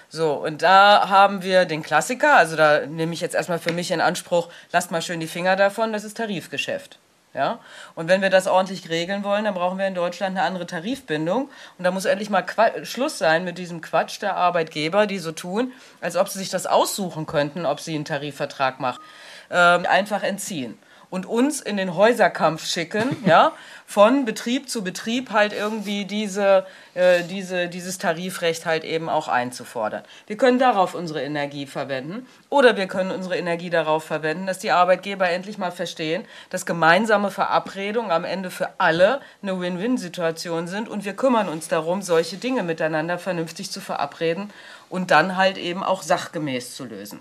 [0.08, 3.90] So, und da haben wir den Klassiker, also da nehme ich jetzt erstmal für mich
[3.90, 6.98] in Anspruch, lasst mal schön die Finger davon, das ist Tarifgeschäft.
[7.34, 7.58] Ja?
[7.96, 11.50] Und wenn wir das ordentlich regeln wollen, dann brauchen wir in Deutschland eine andere Tarifbindung.
[11.78, 15.32] Und da muss endlich mal Qua Schluss sein mit diesem Quatsch der Arbeitgeber, die so
[15.32, 19.00] tun, als ob sie sich das aussuchen könnten, ob sie einen Tarifvertrag machen.
[19.50, 20.78] Ähm, einfach entziehen
[21.14, 23.52] und uns in den Häuserkampf schicken, ja,
[23.86, 30.02] von Betrieb zu Betrieb halt irgendwie diese, äh, diese, dieses Tarifrecht halt eben auch einzufordern.
[30.26, 34.72] Wir können darauf unsere Energie verwenden oder wir können unsere Energie darauf verwenden, dass die
[34.72, 41.04] Arbeitgeber endlich mal verstehen, dass gemeinsame Verabredungen am Ende für alle eine Win-Win-Situation sind und
[41.04, 44.50] wir kümmern uns darum, solche Dinge miteinander vernünftig zu verabreden
[44.88, 47.20] und dann halt eben auch sachgemäß zu lösen.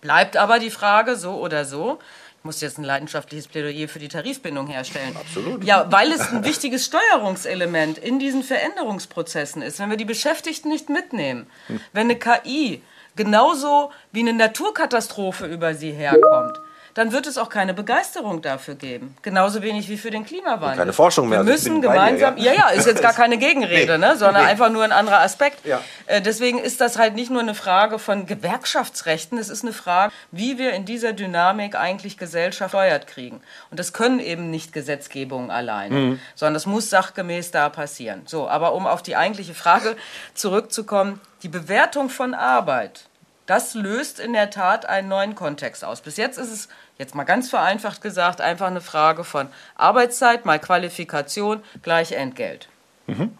[0.00, 1.98] Bleibt aber die Frage so oder so,
[2.42, 5.14] muss jetzt ein leidenschaftliches Plädoyer für die Tarifbindung herstellen.
[5.16, 5.62] Absolut.
[5.64, 9.78] Ja, weil es ein wichtiges Steuerungselement in diesen Veränderungsprozessen ist.
[9.78, 11.80] Wenn wir die Beschäftigten nicht mitnehmen, hm.
[11.92, 12.82] wenn eine KI
[13.16, 16.58] genauso wie eine Naturkatastrophe über sie herkommt,
[16.94, 19.16] dann wird es auch keine Begeisterung dafür geben.
[19.22, 20.70] Genauso wenig wie für den Klimawandel.
[20.70, 21.44] Und keine Forschung mehr.
[21.44, 22.52] Wir also müssen gemeinsam, dir, ja.
[22.52, 22.70] ja.
[22.70, 24.50] ja, ist jetzt gar keine Gegenrede, nee, ne, sondern nee.
[24.50, 25.64] einfach nur ein anderer Aspekt.
[25.64, 25.80] Ja.
[26.06, 30.12] Äh, deswegen ist das halt nicht nur eine Frage von Gewerkschaftsrechten, es ist eine Frage,
[30.32, 33.42] wie wir in dieser Dynamik eigentlich Gesellschaft steuert kriegen.
[33.70, 36.20] Und das können eben nicht Gesetzgebungen alleine, mhm.
[36.34, 38.22] sondern das muss sachgemäß da passieren.
[38.24, 39.96] So, aber um auf die eigentliche Frage
[40.34, 43.09] zurückzukommen, die Bewertung von Arbeit
[43.50, 46.02] das löst in der Tat einen neuen Kontext aus.
[46.02, 50.60] Bis jetzt ist es, jetzt mal ganz vereinfacht gesagt, einfach eine Frage von Arbeitszeit mal
[50.60, 52.68] Qualifikation gleich Entgelt.
[53.08, 53.36] Mhm.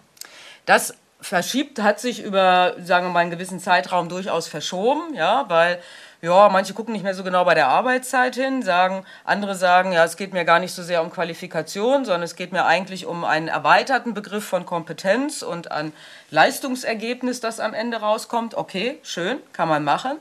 [0.67, 5.81] Das verschiebt, hat sich über, sagen wir mal, einen gewissen Zeitraum durchaus verschoben, ja, weil
[6.23, 10.05] ja, manche gucken nicht mehr so genau bei der Arbeitszeit hin, sagen, andere sagen, ja,
[10.05, 13.25] es geht mir gar nicht so sehr um Qualifikation, sondern es geht mir eigentlich um
[13.25, 15.93] einen erweiterten Begriff von Kompetenz und an
[16.31, 18.55] Leistungsergebnis, das am Ende rauskommt.
[18.55, 20.19] Okay, schön, kann man machen.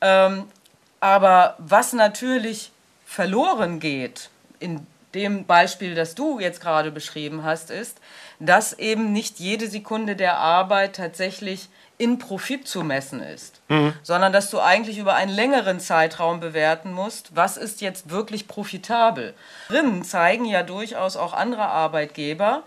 [0.00, 0.48] Ähm,
[1.00, 2.72] aber was natürlich
[3.04, 7.98] verloren geht in dem Beispiel, das du jetzt gerade beschrieben hast, ist,
[8.40, 13.94] dass eben nicht jede Sekunde der Arbeit tatsächlich in Profit zu messen ist, mhm.
[14.02, 19.34] sondern dass du eigentlich über einen längeren Zeitraum bewerten musst, was ist jetzt wirklich profitabel.
[19.68, 22.64] Drinnen zeigen ja durchaus auch andere Arbeitgeber,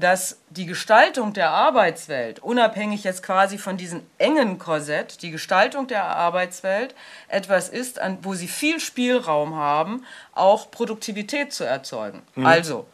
[0.00, 6.04] dass die Gestaltung der Arbeitswelt, unabhängig jetzt quasi von diesem engen Korsett, die Gestaltung der
[6.04, 6.94] Arbeitswelt
[7.28, 12.22] etwas ist, an, wo sie viel Spielraum haben, auch Produktivität zu erzeugen.
[12.34, 12.46] Mhm.
[12.46, 12.86] Also,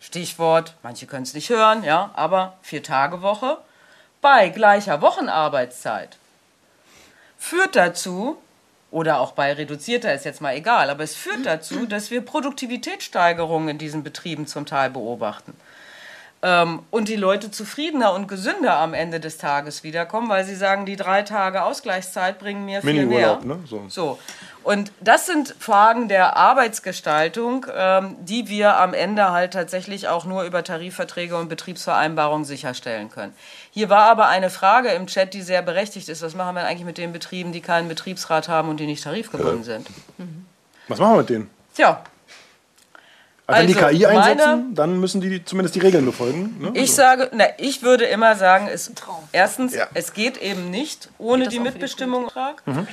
[0.00, 3.58] Stichwort, manche können es nicht hören, ja, aber Vier-Tage-Woche
[4.20, 6.16] bei gleicher Wochenarbeitszeit
[7.38, 8.36] führt dazu,
[8.90, 13.68] oder auch bei reduzierter ist jetzt mal egal, aber es führt dazu, dass wir Produktivitätssteigerungen
[13.68, 15.54] in diesen Betrieben zum Teil beobachten.
[16.40, 20.86] Ähm, und die Leute zufriedener und gesünder am Ende des Tages wiederkommen, weil sie sagen,
[20.86, 23.40] die drei Tage Ausgleichszeit bringen mir viel mehr.
[23.42, 23.58] Ne?
[23.66, 23.84] So.
[23.88, 24.18] so.
[24.62, 30.44] Und das sind Fragen der Arbeitsgestaltung, ähm, die wir am Ende halt tatsächlich auch nur
[30.44, 33.32] über Tarifverträge und Betriebsvereinbarungen sicherstellen können.
[33.72, 36.22] Hier war aber eine Frage im Chat, die sehr berechtigt ist.
[36.22, 39.64] Was machen wir eigentlich mit den Betrieben, die keinen Betriebsrat haben und die nicht tarifgebunden
[39.64, 39.88] sind?
[40.18, 40.46] Mhm.
[40.86, 41.50] Was machen wir mit denen?
[41.74, 42.02] Tja,
[43.48, 46.56] also, wenn die KI einsetzen, meine, dann müssen die zumindest die Regeln befolgen.
[46.60, 46.70] Ne?
[46.74, 46.94] Ich also.
[46.96, 48.92] sage, na, ich würde immer sagen, es,
[49.32, 49.86] erstens, ja.
[49.94, 52.30] es geht eben nicht ohne die Mitbestimmung.
[52.66, 52.86] Mhm.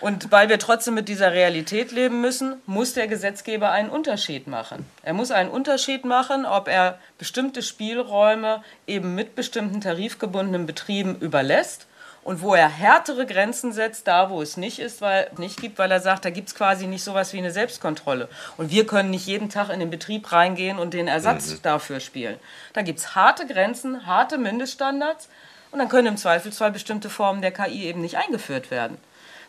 [0.00, 4.84] Und weil wir trotzdem mit dieser Realität leben müssen, muss der Gesetzgeber einen Unterschied machen.
[5.04, 11.86] Er muss einen Unterschied machen, ob er bestimmte Spielräume eben mit bestimmten tarifgebundenen Betrieben überlässt
[12.24, 15.92] und wo er härtere Grenzen setzt, da wo es nicht ist, weil nicht gibt, weil
[15.92, 18.28] er sagt, da gibt es quasi nicht sowas wie eine Selbstkontrolle.
[18.56, 21.58] Und wir können nicht jeden Tag in den Betrieb reingehen und den Ersatz mhm.
[21.62, 22.38] dafür spielen.
[22.72, 25.28] Da gibt es harte Grenzen, harte Mindeststandards
[25.70, 28.98] und dann können im Zweifelsfall bestimmte Formen der KI eben nicht eingeführt werden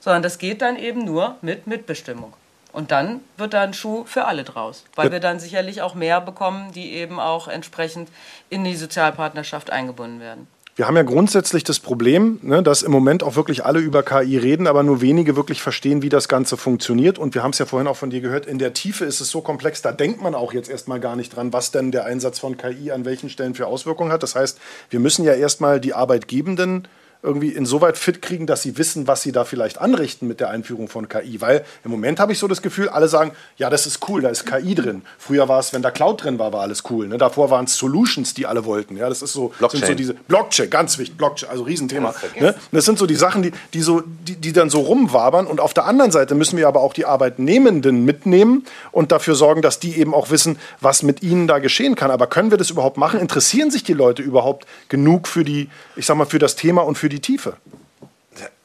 [0.06, 2.34] sondern das geht dann eben nur mit Mitbestimmung.
[2.72, 6.22] Und dann wird da ein Schuh für alle draus, weil wir dann sicherlich auch mehr
[6.22, 8.10] bekommen, die eben auch entsprechend
[8.52, 10.48] in die Sozialpartnerschaft eingebunden werden.
[10.78, 14.38] Wir haben ja grundsätzlich das Problem, ne, dass im Moment auch wirklich alle über KI
[14.38, 17.18] reden, aber nur wenige wirklich verstehen, wie das Ganze funktioniert.
[17.18, 19.30] Und wir haben es ja vorhin auch von dir gehört, in der Tiefe ist es
[19.30, 22.40] so komplex, da denkt man auch jetzt erstmal gar nicht dran, was denn der Einsatz
[22.40, 24.22] von KI an welchen Stellen für Auswirkungen hat.
[24.22, 24.60] Das heißt,
[24.90, 26.90] wir müssen ja erstmal die Arbeitgebenden
[27.26, 30.88] irgendwie insoweit fit kriegen, dass sie wissen, was sie da vielleicht anrichten mit der Einführung
[30.88, 31.42] von KI.
[31.42, 34.30] Weil im Moment habe ich so das Gefühl, alle sagen, ja, das ist cool, da
[34.30, 35.02] ist KI drin.
[35.18, 37.08] Früher war es, wenn da Cloud drin war, war alles cool.
[37.08, 37.18] Ne?
[37.18, 38.96] Davor waren es Solutions, die alle wollten.
[38.98, 39.80] Ja, das ist so, Blockchain.
[39.82, 42.14] sind so diese Blockchain, ganz wichtig, Blockchain, also Riesenthema.
[42.40, 42.56] Ne?
[42.72, 45.48] Das sind so die Sachen, die, die, so, die, die dann so rumwabern.
[45.48, 49.62] Und auf der anderen Seite müssen wir aber auch die Arbeitnehmenden mitnehmen und dafür sorgen,
[49.62, 52.12] dass die eben auch wissen, was mit ihnen da geschehen kann.
[52.12, 53.20] Aber können wir das überhaupt machen?
[53.20, 56.98] Interessieren sich die Leute überhaupt genug für die, ich sag mal, für das Thema und
[56.98, 57.58] für die die Tiefe.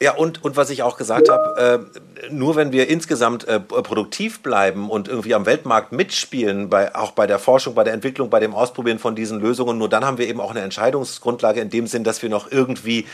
[0.02, 1.88] Ja, und, und was ich auch gesagt habe,
[2.24, 7.12] äh, nur wenn wir insgesamt äh, produktiv bleiben und irgendwie am Weltmarkt mitspielen, bei, auch
[7.12, 10.18] bei der Forschung, bei der Entwicklung, bei dem Ausprobieren von diesen Lösungen, nur dann haben
[10.18, 13.06] wir eben auch eine Entscheidungsgrundlage in dem Sinn, dass wir noch irgendwie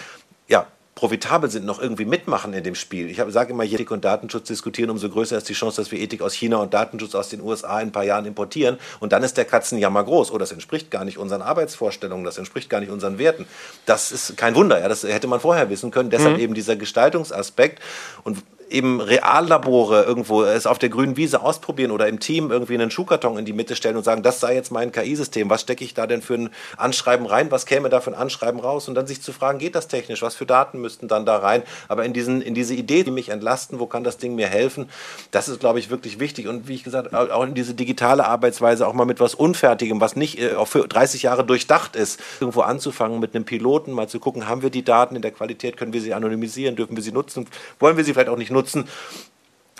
[0.97, 3.11] profitabel sind, noch irgendwie mitmachen in dem Spiel.
[3.11, 6.01] Ich sage immer, je Ethik und Datenschutz diskutieren, umso größer ist die Chance, dass wir
[6.01, 8.79] Ethik aus China und Datenschutz aus den USA in ein paar Jahren importieren.
[8.99, 10.33] Und dann ist der Katzenjammer groß.
[10.33, 13.47] Oh, das entspricht gar nicht unseren Arbeitsvorstellungen, das entspricht gar nicht unseren Werten.
[13.85, 16.09] Das ist kein Wunder, ja, das hätte man vorher wissen können.
[16.09, 16.43] Deshalb mhm.
[16.43, 17.83] eben dieser Gestaltungsaspekt.
[18.25, 18.39] Und
[18.69, 23.39] eben Reallabore irgendwo es auf der grünen Wiese ausprobieren oder im Team irgendwie einen Schuhkarton
[23.39, 26.07] in die Mitte stellen und sagen, das sei jetzt mein KI-System, was stecke ich da
[26.07, 28.89] denn für ein Anschreiben rein, was käme da für ein Anschreiben raus?
[28.89, 31.63] Und dann sich zu fragen, geht das technisch, was für Daten müssten dann da rein,
[31.89, 34.89] aber in, diesen, in diese Idee, die mich entlasten, wo kann das Ding mir helfen,
[35.31, 36.49] das ist, glaube ich, wirklich wichtig.
[36.49, 40.17] Und wie ich gesagt, auch in diese digitale Arbeitsweise auch mal mit was Unfertigem, was
[40.17, 44.19] nicht äh, auch für 30 Jahre durchdacht ist, irgendwo anzufangen mit einem Piloten, mal zu
[44.19, 47.13] gucken, haben wir die Daten in der Qualität, können wir sie anonymisieren, dürfen wir sie
[47.13, 47.47] nutzen,
[47.79, 48.89] wollen wir sie vielleicht auch nicht nutzen nutzen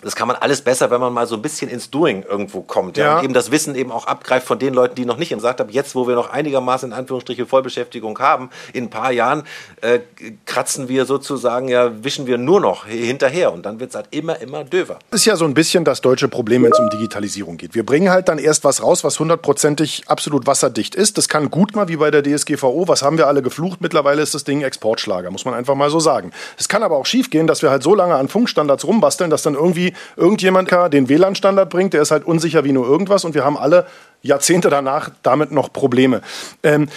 [0.03, 2.97] das kann man alles besser, wenn man mal so ein bisschen ins Doing irgendwo kommt.
[2.97, 3.05] Ja?
[3.05, 3.17] ja.
[3.17, 5.33] Und eben das Wissen eben auch abgreift von den Leuten, die noch nicht.
[5.33, 9.11] Und sagt habe, jetzt, wo wir noch einigermaßen in Anführungsstriche Vollbeschäftigung haben, in ein paar
[9.11, 9.41] Jahren
[9.81, 9.99] äh,
[10.45, 13.51] kratzen wir sozusagen, ja, wischen wir nur noch hinterher.
[13.51, 14.99] Und dann wird es halt immer, immer döver.
[15.09, 17.73] Das ist ja so ein bisschen das deutsche Problem, wenn es um Digitalisierung geht.
[17.73, 21.17] Wir bringen halt dann erst was raus, was hundertprozentig absolut wasserdicht ist.
[21.17, 22.87] Das kann gut mal wie bei der DSGVO.
[22.87, 23.81] Was haben wir alle geflucht?
[23.81, 26.29] Mittlerweile ist das Ding Exportschlager, muss man einfach mal so sagen.
[26.55, 29.41] Es kann aber auch schief gehen, dass wir halt so lange an Funkstandards rumbasteln, dass
[29.41, 33.45] dann irgendwie irgendjemand den WLAN-Standard bringt, der ist halt unsicher wie nur irgendwas und wir
[33.45, 33.85] haben alle
[34.21, 36.21] Jahrzehnte danach damit noch Probleme.
[36.63, 36.89] Ähm,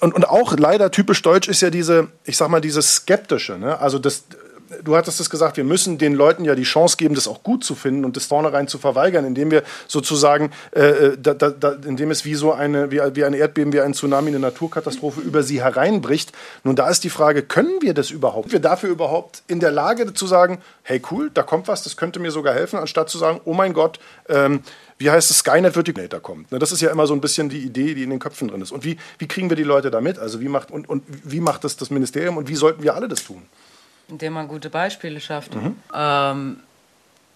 [0.00, 3.58] und, und auch leider typisch deutsch ist ja diese, ich sag mal, dieses Skeptische.
[3.58, 3.78] Ne?
[3.80, 4.24] Also das,
[4.82, 7.64] du hattest es gesagt, wir müssen den Leuten ja die Chance geben, das auch gut
[7.64, 12.10] zu finden und das vornherein zu verweigern, indem wir sozusagen, äh, äh, da, da, indem
[12.10, 15.62] es wie so eine, wie, wie ein Erdbeben, wie ein Tsunami, eine Naturkatastrophe über sie
[15.62, 16.32] hereinbricht.
[16.64, 18.50] Nun, da ist die Frage, können wir das überhaupt?
[18.50, 21.96] Sind wir dafür überhaupt in der Lage zu sagen, hey cool, da kommt was, das
[21.96, 23.98] könnte mir sogar helfen, anstatt zu sagen, oh mein Gott,
[24.28, 24.60] ähm,
[24.98, 26.50] wie heißt es, Skynet wird die kommt.
[26.52, 28.62] Ne, das ist ja immer so ein bisschen die Idee, die in den Köpfen drin
[28.62, 28.72] ist.
[28.72, 30.18] Und wie, wie kriegen wir die Leute da mit?
[30.18, 33.08] Also wie macht, und, und wie macht das das Ministerium und wie sollten wir alle
[33.08, 33.42] das tun?
[34.08, 35.54] Indem man gute Beispiele schafft.
[35.54, 35.76] Mhm.
[35.94, 36.60] Ähm,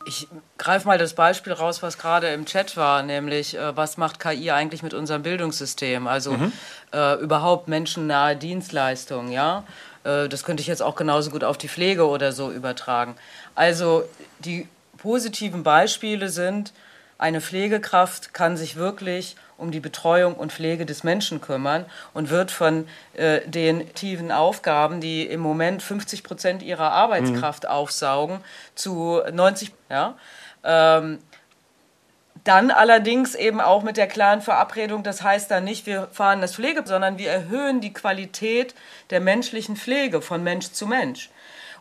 [0.07, 4.19] ich greife mal das Beispiel raus, was gerade im Chat war, nämlich äh, was macht
[4.19, 6.07] KI eigentlich mit unserem Bildungssystem?
[6.07, 6.53] Also mhm.
[6.93, 9.65] äh, überhaupt menschennahe Dienstleistungen, ja.
[10.05, 13.15] Äh, das könnte ich jetzt auch genauso gut auf die Pflege oder so übertragen.
[13.55, 14.05] Also
[14.39, 16.73] die positiven Beispiele sind,
[17.19, 21.85] eine Pflegekraft kann sich wirklich um die Betreuung und Pflege des Menschen kümmern
[22.15, 27.71] und wird von äh, den tiefen Aufgaben, die im Moment 50 Prozent ihrer Arbeitskraft mhm.
[27.71, 28.41] aufsaugen,
[28.75, 30.15] zu 90, ja,
[30.65, 31.19] ähm,
[32.45, 36.55] dann allerdings eben auch mit der klaren Verabredung, das heißt dann nicht, wir fahren das
[36.55, 38.75] Pflege, sondern wir erhöhen die Qualität
[39.11, 41.31] der menschlichen Pflege von Mensch zu Mensch.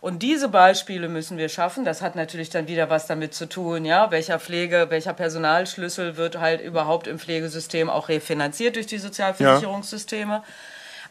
[0.02, 1.84] Und diese Beispiele müssen wir schaffen.
[1.84, 6.40] Das hat natürlich dann wieder was damit zu tun, ja, welcher Pflege, welcher Personalschlüssel wird
[6.40, 10.34] halt überhaupt im Pflegesystem auch refinanziert durch die Sozialversicherungssysteme.
[10.34, 10.44] Ja.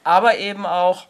[0.04, 1.06] Aber eben auch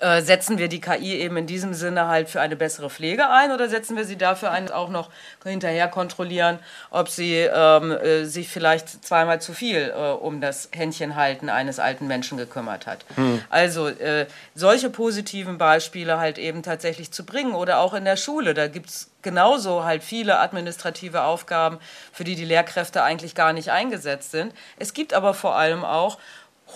[0.00, 3.52] äh, setzen wir die KI eben in diesem Sinne halt für eine bessere Pflege ein
[3.52, 5.10] oder setzen wir sie dafür ein, auch noch
[5.44, 6.58] hinterher kontrollieren,
[6.90, 12.06] ob sie ähm, äh, sich vielleicht zweimal zu viel äh, um das Händchenhalten eines alten
[12.06, 13.04] Menschen gekümmert hat.
[13.16, 13.42] Hm.
[13.50, 18.54] Also äh, solche positiven Beispiele halt eben tatsächlich zu bringen oder auch in der Schule,
[18.54, 21.78] da gibt es genauso halt viele administrative Aufgaben,
[22.12, 24.52] für die die Lehrkräfte eigentlich gar nicht eingesetzt sind.
[24.78, 26.18] Es gibt aber vor allem auch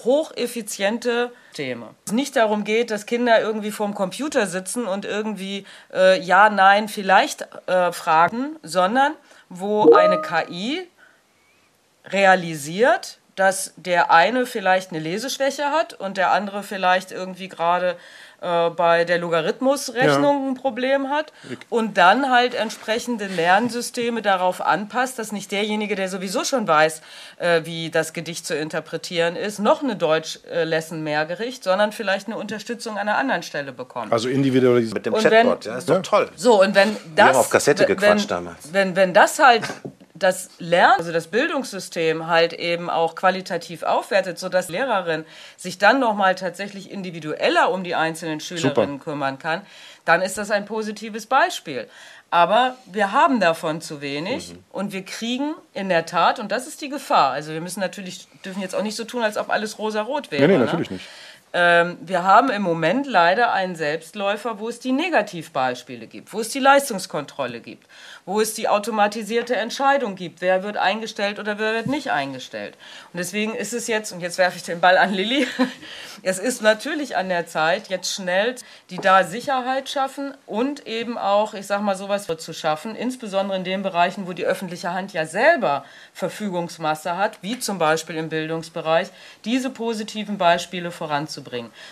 [0.05, 1.95] hocheffiziente Systeme.
[2.05, 6.89] Es nicht darum geht, dass Kinder irgendwie vorm Computer sitzen und irgendwie äh, ja, nein,
[6.89, 9.15] vielleicht äh, fragen, sondern
[9.49, 10.87] wo eine KI
[12.05, 17.97] realisiert, dass der eine vielleicht eine Leseschwäche hat und der andere vielleicht irgendwie gerade
[18.41, 20.51] äh, bei der Logarithmusrechnung ja.
[20.51, 21.33] ein Problem hat
[21.71, 27.03] und dann halt entsprechende Lernsysteme darauf anpasst, dass nicht derjenige, der sowieso schon weiß,
[27.39, 32.37] äh, wie das Gedicht zu interpretieren ist, noch eine Deutsch-Lesson mehr Gericht, sondern vielleicht eine
[32.37, 34.13] Unterstützung an einer anderen Stelle bekommt.
[34.13, 34.95] Also individualisiert.
[34.95, 36.29] Mit dem und Chatbot, wenn, ja, ist doch toll.
[36.37, 37.17] So, und wenn das...
[37.17, 38.73] Wir haben auf Kassette gequatscht wenn, damals.
[38.73, 39.63] Wenn, wenn das halt
[40.19, 45.25] das Lern, also das Bildungssystem halt eben auch qualitativ aufwertet, sodass Lehrerin
[45.57, 49.05] sich dann nochmal tatsächlich individueller um die einzelnen Schülerinnen Super.
[49.05, 49.63] kümmern kann,
[50.05, 51.89] dann ist das ein positives Beispiel.
[52.31, 54.65] Aber wir haben davon zu wenig mhm.
[54.73, 58.27] und wir kriegen in der Tat, und das ist die Gefahr, also wir müssen natürlich,
[58.45, 60.47] dürfen jetzt auch nicht so tun, als ob alles rosa-rot wäre.
[60.47, 60.97] Nee, nee, natürlich ne?
[60.97, 61.09] nicht.
[61.59, 66.51] Ähm, wir haben im Moment leider einen Selbstläufer, wo es die Negativbeispiele gibt, wo es
[66.51, 67.89] die Leistungskontrolle gibt,
[68.27, 72.77] wo es die automatisierte Entscheidung gibt, wer wird eingestellt oder wer wird nicht eingestellt.
[73.11, 75.47] Und deswegen ist es jetzt, und jetzt werfe ich den Ball an Lilly,
[76.23, 78.57] es ist natürlich an der Zeit, jetzt schnell
[78.91, 83.65] die da Sicherheit schaffen und eben auch, ich sage mal, sowas zu schaffen, insbesondere in
[83.65, 89.09] den Bereichen, wo die öffentliche Hand ja selber Verfügungsmasse hat, wie zum Beispiel im Bildungsbereich,
[89.47, 91.46] diese positiven Beispiele voranzubringen.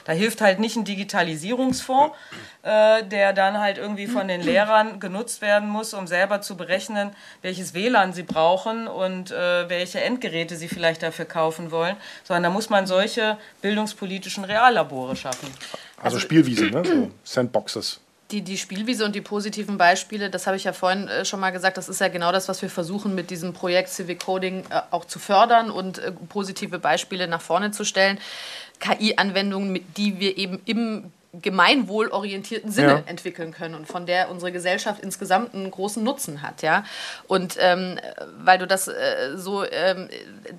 [0.05, 2.17] Da hilft halt nicht ein Digitalisierungsfonds,
[2.63, 7.11] äh, der dann halt irgendwie von den Lehrern genutzt werden muss, um selber zu berechnen,
[7.43, 12.51] welches WLAN sie brauchen und äh, welche Endgeräte sie vielleicht dafür kaufen wollen, sondern da
[12.51, 15.49] muss man solche bildungspolitischen Reallabore schaffen.
[15.97, 16.83] Also, also Spielwiese, ne?
[16.85, 18.01] so Sandboxes
[18.31, 21.51] die, die Spielwiese und die positiven Beispiele, das habe ich ja vorhin äh, schon mal
[21.51, 24.81] gesagt, das ist ja genau das, was wir versuchen mit diesem Projekt Civic Coding äh,
[24.91, 28.19] auch zu fördern und äh, positive Beispiele nach vorne zu stellen.
[28.85, 31.11] KI-Anwendungen, die wir eben im
[31.41, 33.03] gemeinwohlorientierten Sinne ja.
[33.07, 36.85] entwickeln können und von der unsere Gesellschaft insgesamt einen großen Nutzen hat, ja.
[37.27, 37.99] Und ähm,
[38.39, 40.09] weil du das äh, so ähm,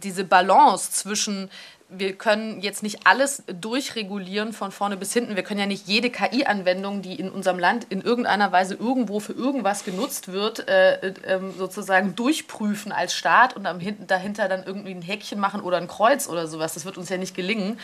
[0.03, 1.49] diese Balance zwischen
[1.87, 5.35] wir können jetzt nicht alles durchregulieren von vorne bis hinten.
[5.35, 9.33] Wir können ja nicht jede KI-Anwendung, die in unserem Land in irgendeiner Weise irgendwo für
[9.33, 15.03] irgendwas genutzt wird, äh, äh, sozusagen durchprüfen als Staat und am, dahinter dann irgendwie ein
[15.03, 16.73] Häkchen machen oder ein Kreuz oder sowas.
[16.73, 17.79] Das wird uns ja nicht gelingen.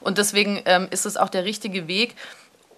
[0.00, 2.16] Und deswegen ähm, ist es auch der richtige Weg,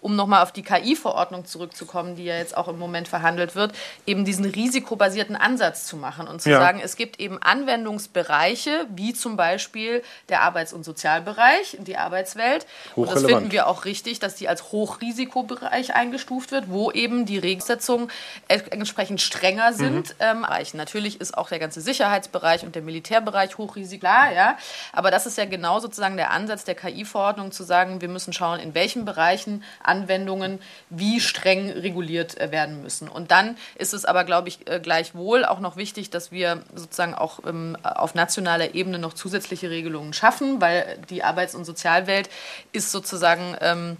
[0.05, 3.73] um nochmal auf die KI-Verordnung zurückzukommen, die ja jetzt auch im Moment verhandelt wird,
[4.05, 6.61] eben diesen risikobasierten Ansatz zu machen und zu ja.
[6.61, 12.67] sagen, es gibt eben Anwendungsbereiche, wie zum Beispiel der Arbeits- und Sozialbereich, die Arbeitswelt.
[12.95, 17.39] Und das finden wir auch richtig, dass die als Hochrisikobereich eingestuft wird, wo eben die
[17.39, 18.11] Regelsetzungen
[18.49, 20.11] entsprechend strenger sind.
[20.21, 20.45] Mhm.
[20.45, 24.59] Ähm, Natürlich ist auch der ganze Sicherheitsbereich und der Militärbereich hochrisiko, ja.
[24.93, 28.61] Aber das ist ja genau sozusagen der Ansatz der KI-Verordnung, zu sagen, wir müssen schauen,
[28.61, 29.63] in welchen Bereichen
[29.95, 30.59] Anwendungen
[30.91, 33.09] wie streng reguliert äh, werden müssen.
[33.09, 37.15] Und dann ist es aber, glaube ich, äh, gleichwohl auch noch wichtig, dass wir sozusagen
[37.15, 42.29] auch ähm, auf nationaler Ebene noch zusätzliche Regelungen schaffen, weil die Arbeits- und Sozialwelt
[42.73, 43.97] ist sozusagen ähm,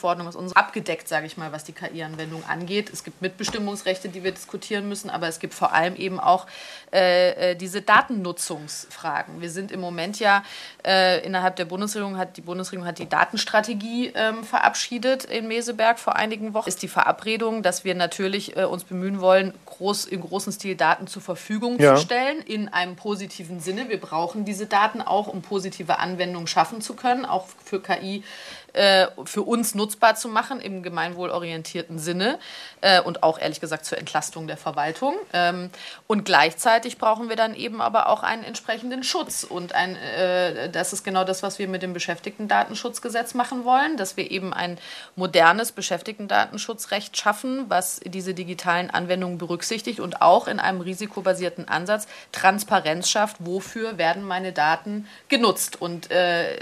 [0.00, 2.90] Verordnung ist uns abgedeckt, sage ich mal, was die KI-Anwendung angeht.
[2.92, 6.46] Es gibt Mitbestimmungsrechte, die wir diskutieren müssen, aber es gibt vor allem eben auch
[6.92, 9.40] äh, äh, diese Datennutzungsfragen.
[9.40, 10.42] Wir sind im Moment ja
[10.84, 16.16] äh, innerhalb der Bundesregierung hat die Bundesregierung hat die Datenstrategie ähm, verabschiedet in Meseberg vor
[16.16, 16.68] einigen Wochen.
[16.68, 21.06] Ist die Verabredung, dass wir natürlich äh, uns bemühen wollen, groß im großen Stil Daten
[21.06, 21.94] zur Verfügung ja.
[21.94, 23.88] zu stellen in einem positiven Sinne.
[23.88, 28.24] Wir brauchen diese Daten auch, um positive Anwendungen schaffen zu können, auch für KI
[28.72, 32.38] äh, für uns nutzbar zu machen im gemeinwohlorientierten Sinne
[32.80, 35.14] äh, und auch ehrlich gesagt zur Entlastung der Verwaltung.
[35.32, 35.70] Ähm,
[36.06, 39.44] und gleichzeitig brauchen wir dann eben aber auch einen entsprechenden Schutz.
[39.44, 44.16] Und ein, äh, das ist genau das, was wir mit dem Beschäftigtendatenschutzgesetz machen wollen, dass
[44.16, 44.78] wir eben ein
[45.16, 53.08] modernes Beschäftigtendatenschutzrecht schaffen, was diese digitalen Anwendungen berücksichtigt und auch in einem risikobasierten Ansatz Transparenz
[53.08, 55.80] schafft, wofür werden meine Daten genutzt.
[55.80, 56.58] Und äh,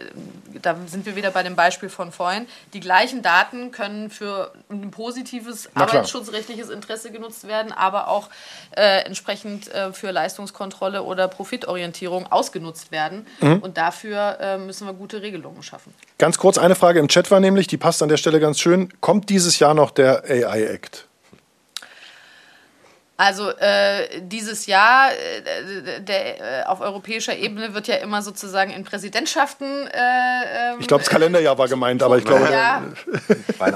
[0.63, 2.47] da sind wir wieder bei dem Beispiel von vorhin.
[2.75, 8.29] Die gleichen Daten können für ein positives arbeitsschutzrechtliches Interesse genutzt werden, aber auch
[8.77, 13.27] äh, entsprechend äh, für Leistungskontrolle oder Profitorientierung ausgenutzt werden.
[13.41, 13.59] Mhm.
[13.59, 15.93] Und dafür äh, müssen wir gute Regelungen schaffen.
[16.19, 18.93] Ganz kurz eine Frage im Chat war nämlich, die passt an der Stelle ganz schön.
[19.01, 21.08] Kommt dieses Jahr noch der AI Act?
[23.19, 28.85] Also äh, dieses Jahr äh, der, äh, auf europäischer Ebene wird ja immer sozusagen in
[28.85, 29.89] Präsidentschaften.
[29.89, 32.49] Äh, ähm, ich glaube, das Kalenderjahr war gemeint, aber ich glaube.
[32.49, 32.85] Ja,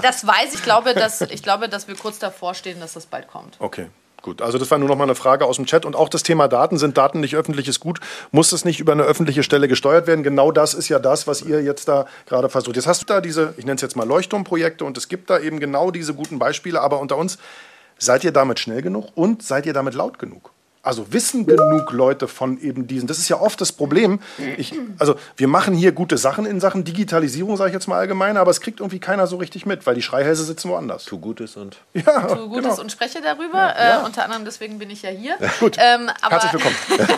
[0.01, 0.63] das weiß ich.
[0.63, 3.57] Glaube, dass, ich glaube, dass wir kurz davor stehen, dass das bald kommt.
[3.59, 3.89] Okay.
[4.23, 5.85] Gut, also das war nur noch mal eine Frage aus dem Chat.
[5.85, 6.79] Und auch das Thema Daten.
[6.79, 7.99] Sind Daten nicht öffentliches Gut?
[8.31, 10.23] Muss es nicht über eine öffentliche Stelle gesteuert werden?
[10.23, 12.77] Genau das ist ja das, was ihr jetzt da gerade versucht.
[12.77, 15.41] Jetzt hast du da diese, ich nenne es jetzt mal Leuchtturmprojekte und es gibt da
[15.41, 16.81] eben genau diese guten Beispiele.
[16.81, 17.39] Aber unter uns,
[17.99, 20.51] Seid ihr damit schnell genug und seid ihr damit laut genug?
[20.85, 23.07] Also wissen genug Leute von eben diesen.
[23.07, 24.19] Das ist ja oft das Problem.
[24.57, 28.37] Ich, also wir machen hier gute Sachen in Sachen Digitalisierung, sage ich jetzt mal allgemein,
[28.37, 31.05] aber es kriegt irgendwie keiner so richtig mit, weil die Schreihälse sitzen woanders.
[31.05, 32.81] Tu Gutes und ja, tu Gutes genau.
[32.81, 33.59] und spreche darüber.
[33.59, 34.01] Ja, ja.
[34.01, 35.37] Äh, unter anderem deswegen bin ich ja hier.
[35.61, 35.77] Gut.
[35.79, 36.75] Ähm, Herzlich willkommen.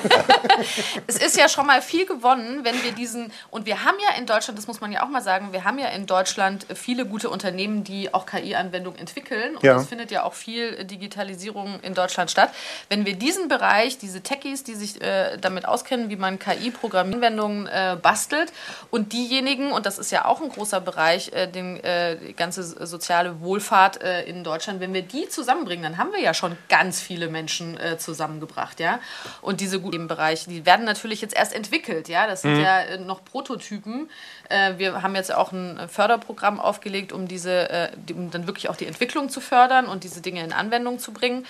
[1.06, 4.26] es ist ja schon mal viel gewonnen, wenn wir diesen und wir haben ja in
[4.26, 7.30] Deutschland, das muss man ja auch mal sagen, wir haben ja in Deutschland viele gute
[7.30, 12.50] Unternehmen, die auch KI-Anwendungen entwickeln und es findet ja auch viel Digitalisierung in Deutschland statt.
[12.90, 17.96] Wenn wir diesen Bereich, diese Techies, die sich äh, damit auskennen, wie man KI-Programmierwendungen äh,
[18.00, 18.52] bastelt
[18.90, 22.64] und diejenigen, und das ist ja auch ein großer Bereich, äh, den, äh, die ganze
[22.64, 27.00] soziale Wohlfahrt äh, in Deutschland, wenn wir die zusammenbringen, dann haben wir ja schon ganz
[27.00, 28.98] viele Menschen äh, zusammengebracht, ja.
[29.40, 32.26] Und diese guten Bereiche, die werden natürlich jetzt erst entwickelt, ja.
[32.26, 32.60] Das sind mhm.
[32.60, 34.10] ja noch Prototypen.
[34.48, 39.28] Wir haben jetzt auch ein Förderprogramm aufgelegt, um diese, um dann wirklich auch die Entwicklung
[39.28, 41.46] zu fördern und diese Dinge in Anwendung zu bringen.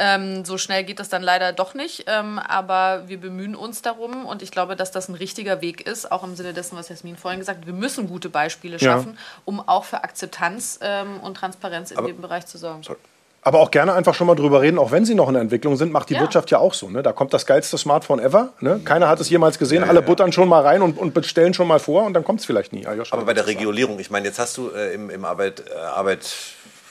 [0.00, 4.26] Ähm, so schnell geht das dann leider doch nicht, ähm, aber wir bemühen uns darum
[4.26, 7.16] und ich glaube, dass das ein richtiger Weg ist, auch im Sinne dessen, was Jasmin
[7.16, 7.66] vorhin gesagt hat.
[7.66, 9.42] Wir müssen gute Beispiele schaffen, ja.
[9.44, 12.84] um auch für Akzeptanz ähm, und Transparenz in aber, dem Bereich zu sorgen.
[12.84, 12.98] Sorry.
[13.42, 15.76] Aber auch gerne einfach schon mal drüber reden, auch wenn sie noch in der Entwicklung
[15.76, 16.20] sind, macht die ja.
[16.20, 16.90] Wirtschaft ja auch so.
[16.90, 17.02] Ne?
[17.02, 18.52] Da kommt das geilste Smartphone ever.
[18.60, 18.80] Ne?
[18.84, 21.68] Keiner hat es jemals gesehen, ja, alle buttern schon mal rein und, und bestellen schon
[21.68, 22.86] mal vor und dann kommt es vielleicht nie.
[22.86, 26.26] Aber bei der Regulierung, ich meine, jetzt hast du äh, im, im Arbeit, äh, Arbeit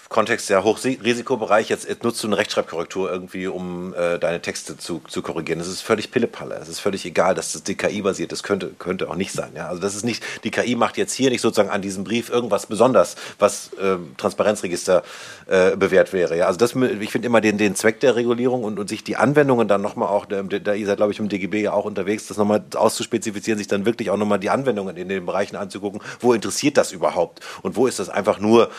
[0.10, 5.02] Kontext der Hochrisikobereich, jetzt, jetzt nutzt du eine Rechtschreibkorrektur irgendwie, um äh, deine Texte zu,
[5.08, 5.60] zu korrigieren.
[5.60, 6.56] Das ist völlig Pillepalle.
[6.56, 8.44] Es ist völlig egal, dass das DKI-basiert ist.
[8.44, 9.52] Könnte, könnte auch nicht sein.
[9.56, 9.68] Ja?
[9.68, 12.68] Also das ist nicht, die KI macht jetzt hier nicht sozusagen an diesem Brief irgendwas
[12.68, 15.04] besonders, was äh, Transparenzregister
[15.48, 16.38] äh, bewährt wäre.
[16.38, 16.48] Ja?
[16.48, 19.68] Also das, ich finde immer den, den Zweck der Regulierung und, und sich die Anwendungen
[19.68, 22.38] dann nochmal auch, da, da ihr seid, glaube ich, im DGB ja auch unterwegs, das
[22.38, 26.02] nochmal auszuspezifizieren, sich dann wirklich auch nochmal die Anwendungen in den Bereichen anzugucken.
[26.22, 27.42] Wo interessiert das überhaupt?
[27.62, 28.70] Und wo ist das einfach nur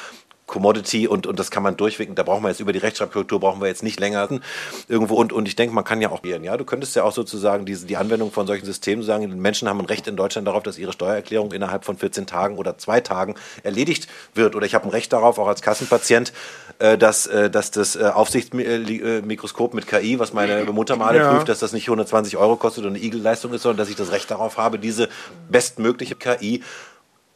[0.49, 2.17] Commodity und, und das kann man durchwinken.
[2.17, 4.29] Da brauchen wir jetzt über die Rechtschreibkultur brauchen wir jetzt nicht länger
[4.89, 5.15] irgendwo.
[5.15, 6.43] Und, und ich denke, man kann ja auch gehen.
[6.43, 9.69] Ja, du könntest ja auch sozusagen diese, die Anwendung von solchen Systemen sagen, die Menschen
[9.69, 13.01] haben ein Recht in Deutschland darauf, dass ihre Steuererklärung innerhalb von 14 Tagen oder zwei
[13.01, 14.57] Tagen erledigt wird.
[14.57, 16.33] Oder ich habe ein Recht darauf, auch als Kassenpatient,
[16.79, 21.31] äh, dass, äh, dass das äh, Aufsichtsmikroskop mit KI, was meine Mutter mal ja.
[21.31, 24.13] prüft, dass das nicht 120 Euro kostet und eine Igel-Leistung ist, sondern dass ich das
[24.13, 25.09] Recht darauf habe, diese
[25.51, 26.63] bestmögliche KI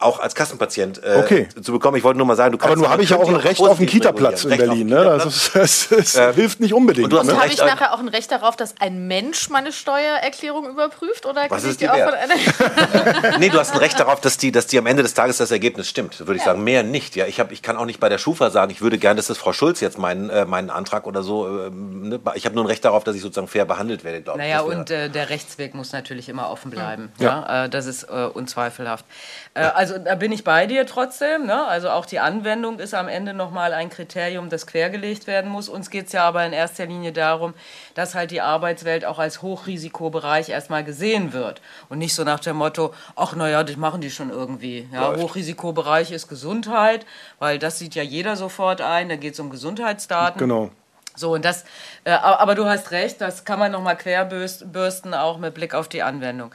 [0.03, 1.47] auch als Kassenpatient äh, Okay.
[1.61, 1.97] zu bekommen.
[1.97, 3.59] Ich wollte nur mal sagen, du kannst Aber man habe ich ja auch ein Recht
[3.61, 4.89] auf einen Kita-Platz in regulieren.
[4.89, 4.93] Berlin.
[4.93, 5.31] Recht Ne?
[5.31, 7.05] Das, das, das Äh, hilft nicht unbedingt.
[7.05, 7.33] und du hast ne?
[7.33, 11.25] ein Habe Recht ich nachher auch ein Recht darauf, dass ein Mensch meine Steuererklärung überprüft?
[11.25, 12.09] Oder Was ist die die auch wert?
[12.09, 13.37] von einer?
[13.39, 15.51] Nee, du hast ein Recht darauf, dass die, dass die am Ende des Tages das
[15.51, 16.63] Ergebnis stimmt, würde ich sagen.
[16.63, 17.15] Mehr nicht.
[17.15, 19.27] Ja, ich, hab, ich kann auch nicht bei der Schufa sagen, ich würde gerne, dass
[19.27, 21.47] das Frau Schulz jetzt meinen, äh, meinen Antrag oder so.
[21.47, 24.39] ähm, ne, ich habe nur ein Recht darauf, dass ich sozusagen fair behandelt werde, glaube
[24.39, 24.45] ich.
[24.45, 27.11] Naja, und äh, der Rechtsweg muss natürlich immer offen bleiben.
[27.19, 27.45] Ja.
[27.47, 27.65] Ja.
[27.65, 29.05] äh, das ist äh, unzweifelhaft.
[29.53, 31.45] Äh, also da bin ich bei dir trotzdem.
[31.45, 31.65] Ne?
[31.65, 35.69] Also auch die Anwendung ist am Ende nochmal ein Kriterium, das quergelegt werden muss.
[35.69, 37.53] Uns geht es ja aber in erster Linie darum,
[37.93, 41.61] dass halt die Arbeitswelt auch als Hochrisikobereich erstmal gesehen wird.
[41.89, 44.87] Und nicht so nach dem Motto, ach naja, das machen die schon irgendwie.
[44.91, 45.23] Ja, Läuft.
[45.23, 47.05] Hochrisikobereich ist Gesundheit,
[47.39, 49.09] weil das sieht ja jeder sofort ein.
[49.09, 50.39] Da geht es um Gesundheitsdaten.
[50.39, 50.71] Genau.
[51.15, 51.63] So, und das,
[52.05, 55.87] äh, aber aber du hast recht, das kann man nochmal querbürsten, auch mit Blick auf
[55.87, 56.53] die Anwendung.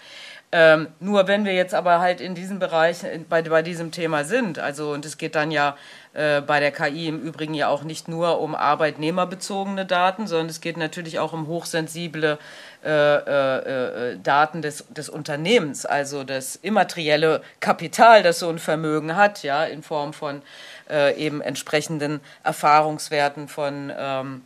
[0.51, 4.59] Ähm, nur wenn wir jetzt aber halt in diesem Bereich, bei, bei diesem Thema sind,
[4.59, 5.77] also und es geht dann ja
[6.15, 10.63] äh, bei der KI im Übrigen ja auch nicht nur um arbeitnehmerbezogene Daten, sondern es
[10.63, 12.39] geht natürlich auch um hochsensible
[12.83, 19.17] äh, äh, äh, Daten des, des Unternehmens, also das immaterielle Kapital, das so ein Vermögen
[19.17, 20.41] hat, ja, in Form von
[20.89, 24.43] äh, eben entsprechenden Erfahrungswerten von ähm,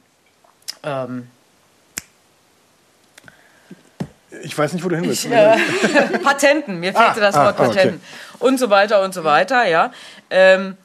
[0.82, 1.28] ähm,
[4.42, 5.28] Ich weiß nicht, wo du hin willst.
[6.22, 7.74] Patenten, mir fehlte das ah, Wort ah, okay.
[7.74, 8.00] Patenten
[8.38, 9.92] und so weiter und so weiter, ja.
[10.30, 10.76] Ähm,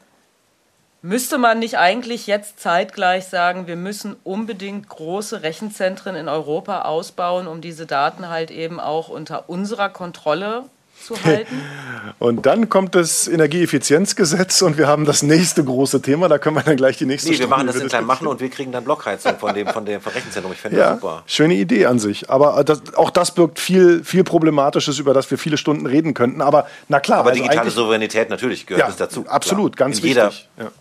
[1.01, 7.47] müsste man nicht eigentlich jetzt zeitgleich sagen, wir müssen unbedingt große Rechenzentren in Europa ausbauen,
[7.47, 10.65] um diese Daten halt eben auch unter unserer Kontrolle
[11.07, 11.61] zu halten?
[12.19, 16.27] Und dann kommt das Energieeffizienzgesetz und wir haben das nächste große Thema.
[16.29, 18.27] Da können wir dann gleich die nächste Nee, wir machen das Stunde in klein machen
[18.27, 20.51] und wir kriegen dann Blockheizung von dem, von dem von Rechenzentrum.
[20.53, 21.23] Ich fände Ja, das super.
[21.27, 22.29] schöne Idee an sich.
[22.29, 26.41] Aber das, auch das birgt viel, viel Problematisches, über das wir viele Stunden reden könnten.
[26.41, 29.25] Aber na klar, Aber also digitale Jsouveränität natürlich gehört ja, es dazu.
[29.27, 29.87] Absolut, klar.
[29.89, 30.49] ganz in jeder, wichtig.
[30.57, 30.71] Ja.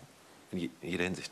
[0.53, 1.31] in je- jeder Hinsicht.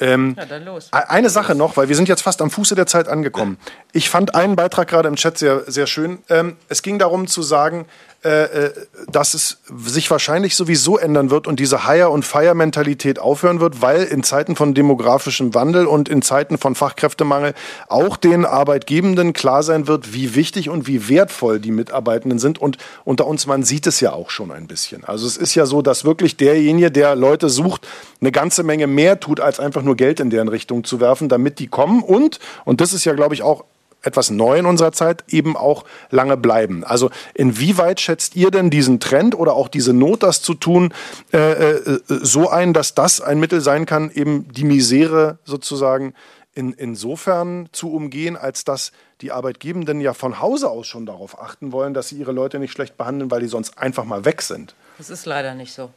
[0.00, 0.88] Ähm, Ja, dann los.
[0.92, 3.58] E- Eine Sache noch, weil wir sind jetzt fast am Fuße der Zeit angekommen.
[3.92, 6.18] Ich fand einen Beitrag gerade im Chat sehr, sehr schön.
[6.28, 7.86] Ähm, es ging darum zu sagen,
[8.24, 8.72] äh, äh,
[9.12, 14.02] dass es sich wahrscheinlich sowieso ändern wird und diese Hire- und Fire-Mentalität aufhören wird, weil
[14.02, 17.54] in Zeiten von demografischem Wandel und in Zeiten von Fachkräftemangel
[17.86, 22.58] auch den Arbeitgebenden klar sein wird, wie wichtig und wie wertvoll die Mitarbeitenden sind.
[22.58, 25.04] Und unter uns, man sieht es ja auch schon ein bisschen.
[25.04, 27.86] Also es ist ja so, dass wirklich derjenige, der Leute sucht,
[28.20, 31.60] eine ganze Menge mehr tut, als einfach nur Geld in deren Richtung zu werfen, damit
[31.60, 33.64] die kommen und, und das ist ja, glaube ich, auch
[34.02, 36.84] etwas neu in unserer Zeit, eben auch lange bleiben.
[36.84, 40.92] Also inwieweit schätzt ihr denn diesen Trend oder auch diese Not, das zu tun,
[41.32, 46.14] äh, äh, so ein, dass das ein Mittel sein kann, eben die Misere sozusagen
[46.54, 51.72] in, insofern zu umgehen, als dass die Arbeitgebenden ja von Hause aus schon darauf achten
[51.72, 54.74] wollen, dass sie ihre Leute nicht schlecht behandeln, weil die sonst einfach mal weg sind.
[54.98, 55.90] Das ist leider nicht so.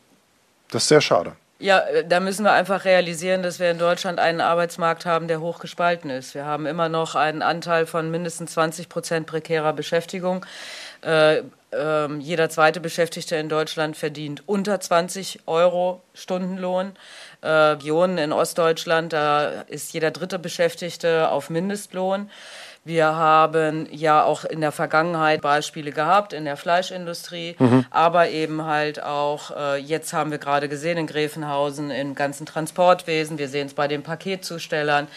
[0.70, 1.36] Das ist sehr schade.
[1.62, 5.42] Ja, äh, da müssen wir einfach realisieren, dass wir in Deutschland einen Arbeitsmarkt haben, der
[5.42, 6.34] hochgespalten ist.
[6.34, 10.44] Wir haben immer noch einen Anteil von mindestens 20 Prozent prekärer Beschäftigung.
[11.04, 16.94] Äh, ähm, jeder zweite Beschäftigte in Deutschland verdient unter 20 Euro Stundenlohn.
[17.42, 22.30] Äh, Regionen in Ostdeutschland, da ist jeder dritte Beschäftigte auf Mindestlohn.
[22.84, 27.56] Wir haben ja auch in der Vergangenheit Beispiele gehabt in der Fleischindustrie,
[27.92, 33.38] aber eben halt auch, äh, jetzt haben wir gerade gesehen in Gräfenhausen im ganzen Transportwesen,
[33.38, 35.08] wir sehen es bei den Paketzustellern.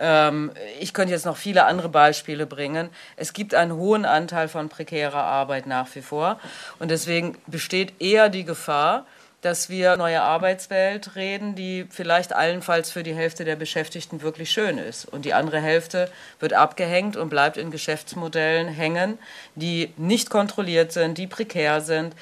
[0.00, 0.50] Ähm,
[0.80, 2.90] ich könnte jetzt noch viele andere Beispiele bringen.
[3.16, 6.40] Es gibt einen hohen Anteil von prekärer Arbeit nach wie vor
[6.80, 9.06] und deswegen besteht eher die Gefahr,
[9.42, 14.78] dass wir neue Arbeitswelt reden, die vielleicht allenfalls für die Hälfte der Beschäftigten wirklich schön
[14.78, 15.04] ist.
[15.04, 19.18] Und die andere Hälfte wird abgehängt und bleibt in Geschäftsmodellen hängen,
[19.56, 22.14] die nicht kontrolliert sind, die prekär sind.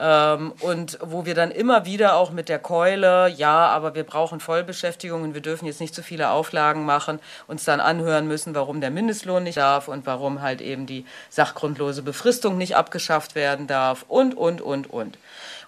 [0.00, 4.38] Ähm, und wo wir dann immer wieder auch mit der Keule, ja, aber wir brauchen
[4.38, 7.18] Vollbeschäftigung und wir dürfen jetzt nicht zu viele Auflagen machen,
[7.48, 12.02] uns dann anhören müssen, warum der Mindestlohn nicht darf und warum halt eben die sachgrundlose
[12.02, 15.18] Befristung nicht abgeschafft werden darf und, und, und, und.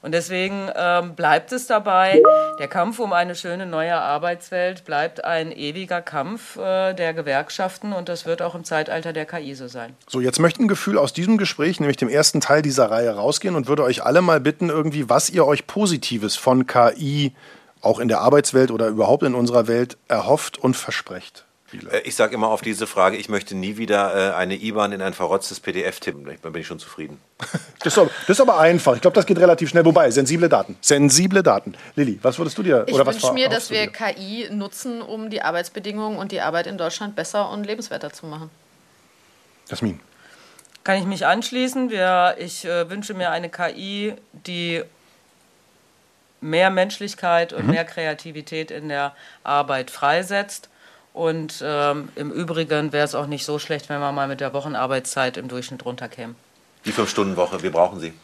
[0.03, 2.23] Und deswegen ähm, bleibt es dabei,
[2.59, 8.09] der Kampf um eine schöne neue Arbeitswelt bleibt ein ewiger Kampf äh, der Gewerkschaften und
[8.09, 9.95] das wird auch im Zeitalter der KI so sein.
[10.09, 13.55] So, jetzt möchte ein Gefühl aus diesem Gespräch, nämlich dem ersten Teil dieser Reihe, rausgehen
[13.55, 17.35] und würde euch alle mal bitten, irgendwie, was ihr euch Positives von KI
[17.83, 21.45] auch in der Arbeitswelt oder überhaupt in unserer Welt erhofft und versprecht.
[21.73, 25.03] Äh, Ich sage immer auf diese Frage, ich möchte nie wieder äh, eine IBAN in
[25.03, 26.25] ein verrotztes PDF tippen.
[26.25, 27.21] Dann bin ich schon zufrieden.
[27.83, 28.95] Das ist aber, das ist aber einfach.
[28.95, 29.85] Ich glaube, das geht relativ schnell.
[29.85, 30.77] Wobei, sensible Daten.
[30.81, 31.75] Sensible Daten.
[31.97, 33.87] Lilly, was würdest du dir Ich oder was wünsche mir, dass wir?
[33.87, 38.51] KI nutzen, um die Arbeitsbedingungen und die Arbeit in Deutschland besser und lebenswerter zu machen.
[39.69, 40.01] Jasmin.
[40.85, 41.91] Kann ich mich anschließen.
[41.91, 44.83] Wir, ich äh, wünsche mir eine KI, die
[46.41, 47.73] mehr Menschlichkeit und mhm.
[47.73, 49.15] mehr Kreativität in der
[49.45, 50.69] Arbeit freisetzt.
[51.13, 54.53] Und ähm, im Übrigen wäre es auch nicht so schlecht, wenn man mal mit der
[54.53, 56.35] Wochenarbeitszeit im Durchschnitt runterkäme.
[56.87, 58.15] Die Fünf-Stunden-Woche, wir brauchen sie.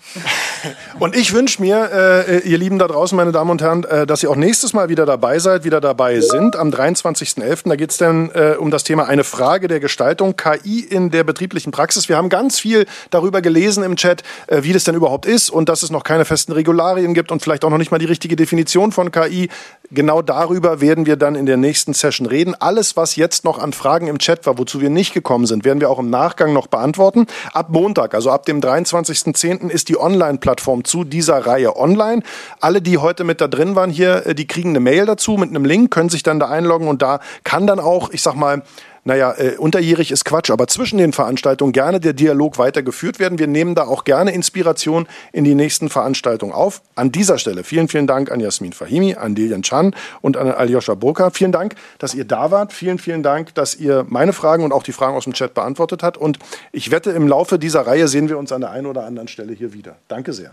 [0.99, 1.91] und ich wünsche mir,
[2.27, 4.89] äh, ihr Lieben da draußen, meine Damen und Herren, äh, dass ihr auch nächstes Mal
[4.89, 7.69] wieder dabei seid, wieder dabei sind, am 23.11.
[7.69, 11.23] Da geht es dann äh, um das Thema eine Frage der Gestaltung, KI in der
[11.23, 12.09] betrieblichen Praxis.
[12.09, 15.69] Wir haben ganz viel darüber gelesen im Chat, äh, wie das denn überhaupt ist und
[15.69, 18.37] dass es noch keine festen Regularien gibt und vielleicht auch noch nicht mal die richtige
[18.37, 19.51] Definition von KI.
[19.91, 22.55] Genau darüber werden wir dann in der nächsten Session reden.
[22.55, 25.81] Alles, was jetzt noch an Fragen im Chat war, wozu wir nicht gekommen sind, werden
[25.81, 27.27] wir auch im Nachgang noch beantworten.
[27.53, 29.69] Ab Montag, also ab dem 23.10.
[29.69, 32.23] ist die Online-Plattform zu dieser Reihe online.
[32.61, 35.51] Alle, die heute mit da drin waren hier, äh, die kriegen eine Mail dazu mit
[35.51, 38.63] einem Link, können sich dann da einloggen und da kann dann auch, ich sag mal,
[39.07, 43.39] naja, äh, unterjährig ist Quatsch, aber zwischen den Veranstaltungen gerne der Dialog weitergeführt werden.
[43.39, 46.83] Wir nehmen da auch gerne Inspiration in die nächsten Veranstaltungen auf.
[46.97, 50.95] An dieser Stelle vielen, vielen Dank an Jasmin Fahimi, an Delian Chan und an Aljoscha
[50.95, 51.31] Burka.
[51.31, 52.73] Vielen Dank, dass ihr da wart.
[52.73, 56.03] Vielen, vielen Dank, dass ihr meine Fragen und auch die Fragen aus dem Chat beantwortet
[56.03, 56.17] habt.
[56.17, 56.41] Und
[56.73, 59.53] ich wette, im Laufe dieser Reihe sehen wir uns an der einen oder anderen Stelle
[59.53, 59.95] hier wieder.
[60.09, 60.53] Danke sehr.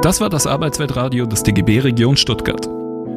[0.00, 2.66] Das war das Arbeitsweltradio des DGB Region Stuttgart.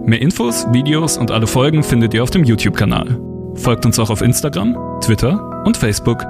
[0.06, 3.35] Mehr Infos, Videos und alle Folgen findet ihr auf dem YouTube-Kanal.
[3.56, 6.24] Folgt uns auch auf Instagram, Twitter und Facebook.